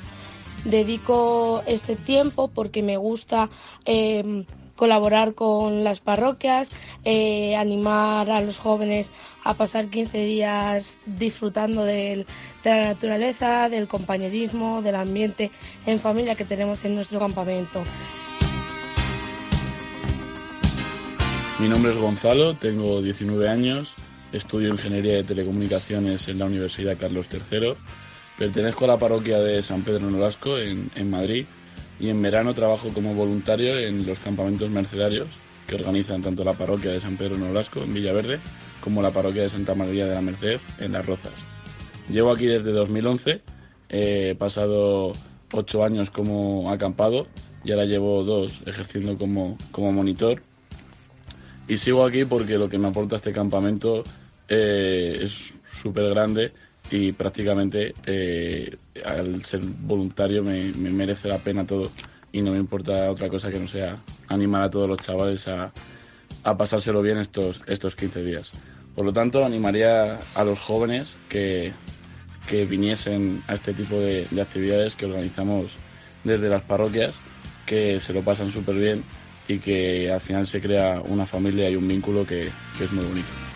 Dedico 0.64 1.62
este 1.66 1.96
tiempo 1.96 2.48
porque 2.48 2.82
me 2.84 2.96
gusta 2.96 3.50
eh, 3.86 4.46
colaborar 4.76 5.34
con 5.34 5.84
las 5.84 6.00
parroquias, 6.00 6.70
eh, 7.04 7.56
animar 7.56 8.30
a 8.32 8.42
los 8.42 8.58
jóvenes 8.58 9.12
a 9.44 9.54
pasar 9.54 9.88
15 9.88 10.20
días 10.20 10.98
disfrutando 11.06 11.84
del- 11.84 12.26
de 12.64 12.70
la 12.70 12.82
naturaleza, 12.90 13.70
del 13.70 13.88
compañerismo, 13.88 14.82
del 14.82 14.96
ambiente 14.96 15.52
en 15.86 16.00
familia 16.00 16.36
que 16.36 16.46
tenemos 16.46 16.84
en 16.86 16.96
nuestro 16.96 17.20
campamento. 17.20 17.84
Mi 21.60 21.70
nombre 21.70 21.92
es 21.92 21.98
Gonzalo, 21.98 22.56
tengo 22.56 23.02
19 23.02 23.48
años, 23.48 23.94
estudio 24.32 24.70
Ingeniería 24.70 25.14
de 25.18 25.24
Telecomunicaciones 25.24 26.28
en 26.28 26.40
la 26.40 26.46
Universidad 26.46 26.98
Carlos 26.98 27.28
III, 27.32 27.74
pertenezco 28.38 28.86
a 28.86 28.88
la 28.88 28.98
parroquia 28.98 29.40
de 29.40 29.62
San 29.62 29.84
Pedro 29.84 30.10
Nolasco 30.10 30.58
en, 30.58 30.90
en 30.96 31.10
Madrid 31.10 31.46
y 32.00 32.10
en 32.10 32.20
verano 32.22 32.56
trabajo 32.56 32.88
como 32.94 33.14
voluntario 33.14 33.78
en 33.78 34.06
los 34.08 34.18
campamentos 34.20 34.72
mercedarios 34.72 35.28
que 35.68 35.76
organizan 35.76 36.22
tanto 36.22 36.44
la 36.44 36.54
parroquia 36.54 36.92
de 36.92 37.00
San 37.00 37.16
Pedro 37.16 37.38
Nolasco 37.38 37.84
en 37.84 37.94
Villaverde 37.94 38.40
como 38.82 39.02
la 39.02 39.12
parroquia 39.12 39.44
de 39.44 39.50
Santa 39.50 39.76
María 39.76 40.08
de 40.08 40.16
la 40.16 40.22
Merced 40.22 40.60
en 40.80 40.92
Las 40.92 41.06
Rozas. 41.06 41.51
Llevo 42.12 42.32
aquí 42.32 42.46
desde 42.46 42.72
2011, 42.72 43.42
he 43.88 44.36
pasado 44.38 45.14
ocho 45.54 45.84
años 45.86 46.12
como 46.12 46.70
acampado 46.70 47.28
y 47.64 47.72
ahora 47.72 47.86
llevo 47.86 48.24
dos 48.24 48.64
ejerciendo 48.66 49.18
como, 49.18 49.58
como 49.72 49.94
monitor 49.94 50.42
y 51.70 51.78
sigo 51.78 52.06
aquí 52.06 52.26
porque 52.26 52.58
lo 52.58 52.68
que 52.68 52.78
me 52.78 52.90
aporta 52.90 53.16
este 53.16 53.32
campamento 53.32 54.04
eh, 54.50 55.16
es 55.22 55.54
súper 55.66 56.10
grande 56.10 56.52
y 56.90 57.14
prácticamente 57.14 57.94
eh, 58.06 58.76
al 59.06 59.46
ser 59.46 59.62
voluntario 59.64 60.44
me, 60.44 60.74
me 60.74 60.90
merece 60.90 61.30
la 61.30 61.38
pena 61.38 61.66
todo 61.66 61.84
y 62.34 62.42
no 62.42 62.52
me 62.52 62.58
importa 62.58 63.10
otra 63.10 63.30
cosa 63.30 63.50
que 63.50 63.60
no 63.60 63.70
sea 63.70 63.98
animar 64.28 64.64
a 64.64 64.70
todos 64.70 64.90
los 64.90 65.00
chavales 65.00 65.48
a, 65.48 65.72
a 66.44 66.58
pasárselo 66.58 67.02
bien 67.02 67.20
estos, 67.20 67.62
estos 67.68 67.96
15 67.96 68.22
días. 68.22 68.52
Por 68.96 69.06
lo 69.06 69.14
tanto, 69.14 69.46
animaría 69.46 70.20
a 70.36 70.44
los 70.44 70.60
jóvenes 70.60 71.16
que, 71.30 71.72
que 72.52 72.66
viniesen 72.66 73.42
a 73.48 73.54
este 73.54 73.74
tipo 73.74 73.96
de, 73.96 74.28
de 74.30 74.42
actividades 74.42 74.98
que 74.98 75.06
organizamos 75.06 75.72
desde 76.26 76.50
las 76.50 76.62
parroquias, 76.64 77.16
que 77.66 78.02
se 78.02 78.12
lo 78.12 78.24
pasan 78.24 78.52
súper 78.52 78.76
bien 78.76 79.04
y 79.48 79.60
que 79.60 80.12
al 80.12 80.20
final 80.20 80.46
se 80.46 80.60
crea 80.60 81.02
una 81.02 81.26
familia 81.26 81.70
y 81.70 81.78
un 81.78 81.88
vínculo 81.88 82.28
que, 82.28 82.50
que 82.78 82.84
es 82.84 82.92
muy 82.92 83.06
bonito. 83.06 83.51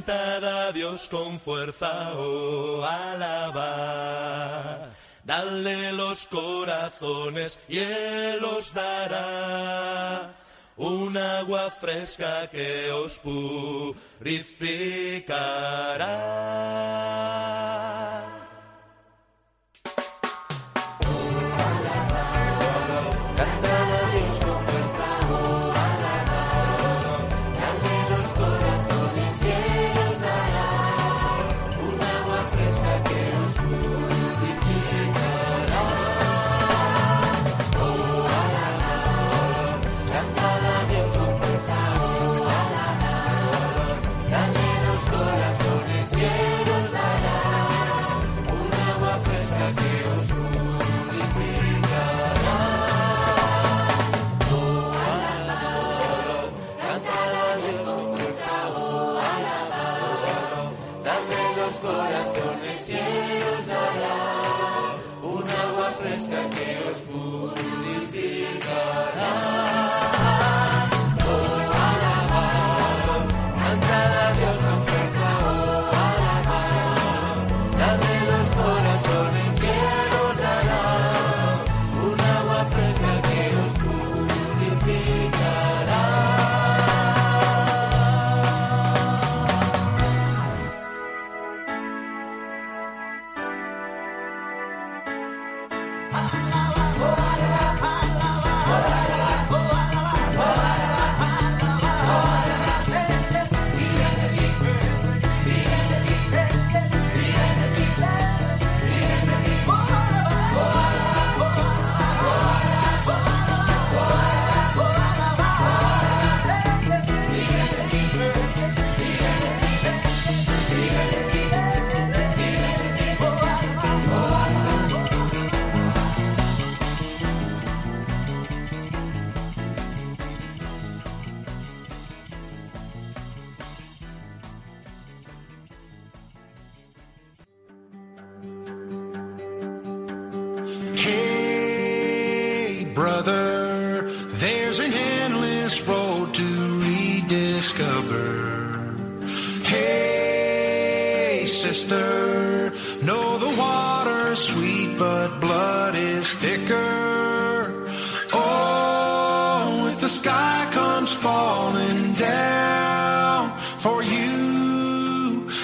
Cantad 0.00 0.44
a 0.44 0.72
Dios 0.72 1.08
con 1.08 1.38
fuerza, 1.38 2.12
oh, 2.16 2.82
alaba. 2.84 3.68
Dale 5.24 5.92
los 5.92 6.26
corazones 6.26 7.58
y 7.68 7.78
Él 7.78 8.42
os 8.44 8.72
dará 8.72 10.30
un 10.76 11.16
agua 11.16 11.70
fresca 11.70 12.48
que 12.48 12.90
os 12.90 13.18
purificará. 13.18 14.50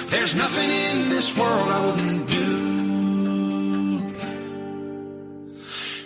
There's 0.09 0.35
nothing 0.35 0.69
in 0.69 1.09
this 1.09 1.35
world 1.37 1.69
I 1.69 1.85
wouldn't 1.85 2.29
do. 2.29 2.47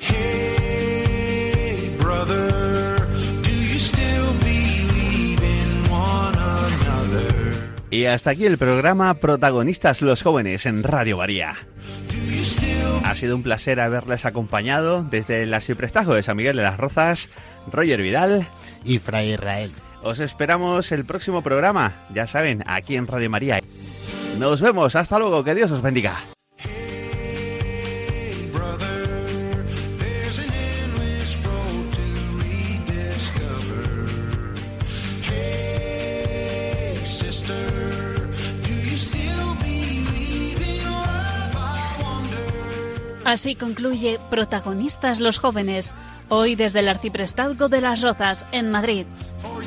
Hey, 0.02 1.96
brother, 2.00 2.96
do 3.44 3.52
you 3.52 3.80
still 3.80 4.34
believe 4.40 5.42
in 5.42 5.92
one 5.92 6.36
another? 6.36 7.54
Y 7.90 8.06
hasta 8.06 8.32
aquí 8.32 8.46
el 8.46 8.58
programa 8.58 9.14
Protagonistas 9.16 10.02
los 10.02 10.24
jóvenes 10.24 10.66
en 10.66 10.84
Radio 10.84 11.18
María. 11.18 11.56
Ha 13.04 13.16
sido 13.16 13.36
un 13.36 13.44
placer 13.44 13.80
haberles 13.80 14.26
acompañado 14.26 15.04
desde 15.04 15.44
el 15.44 15.54
arciprestajo 15.54 16.14
de 16.14 16.24
San 16.24 16.38
Miguel 16.38 16.56
de 16.56 16.64
las 16.64 16.78
Rozas, 16.78 17.30
Roger 17.70 18.02
Vidal 18.02 18.48
y 18.86 19.00
Fray 19.00 19.34
Israel. 19.34 19.72
Os 20.04 20.20
esperamos 20.20 20.92
el 20.92 21.06
próximo 21.06 21.42
programa, 21.42 22.06
ya 22.14 22.26
saben, 22.26 22.64
aquí 22.66 22.96
en 22.96 23.08
Radio 23.08 23.30
María. 23.30 23.60
Nos 24.38 24.62
vemos, 24.62 24.96
hasta 24.96 25.20
luego, 25.20 25.44
que 25.44 25.56
Dios 25.56 25.72
os 25.72 25.82
bendiga. 25.82 26.18
Así 43.24 43.56
concluye 43.56 44.20
Protagonistas 44.30 45.22
los 45.22 45.38
jóvenes, 45.38 45.94
hoy 46.28 46.56
desde 46.56 46.80
el 46.80 46.90
Arciprestazgo 46.90 47.70
de 47.70 47.80
las 47.80 48.02
Rozas, 48.02 48.46
en 48.52 48.70
Madrid. 48.70 49.06
For 49.38 49.64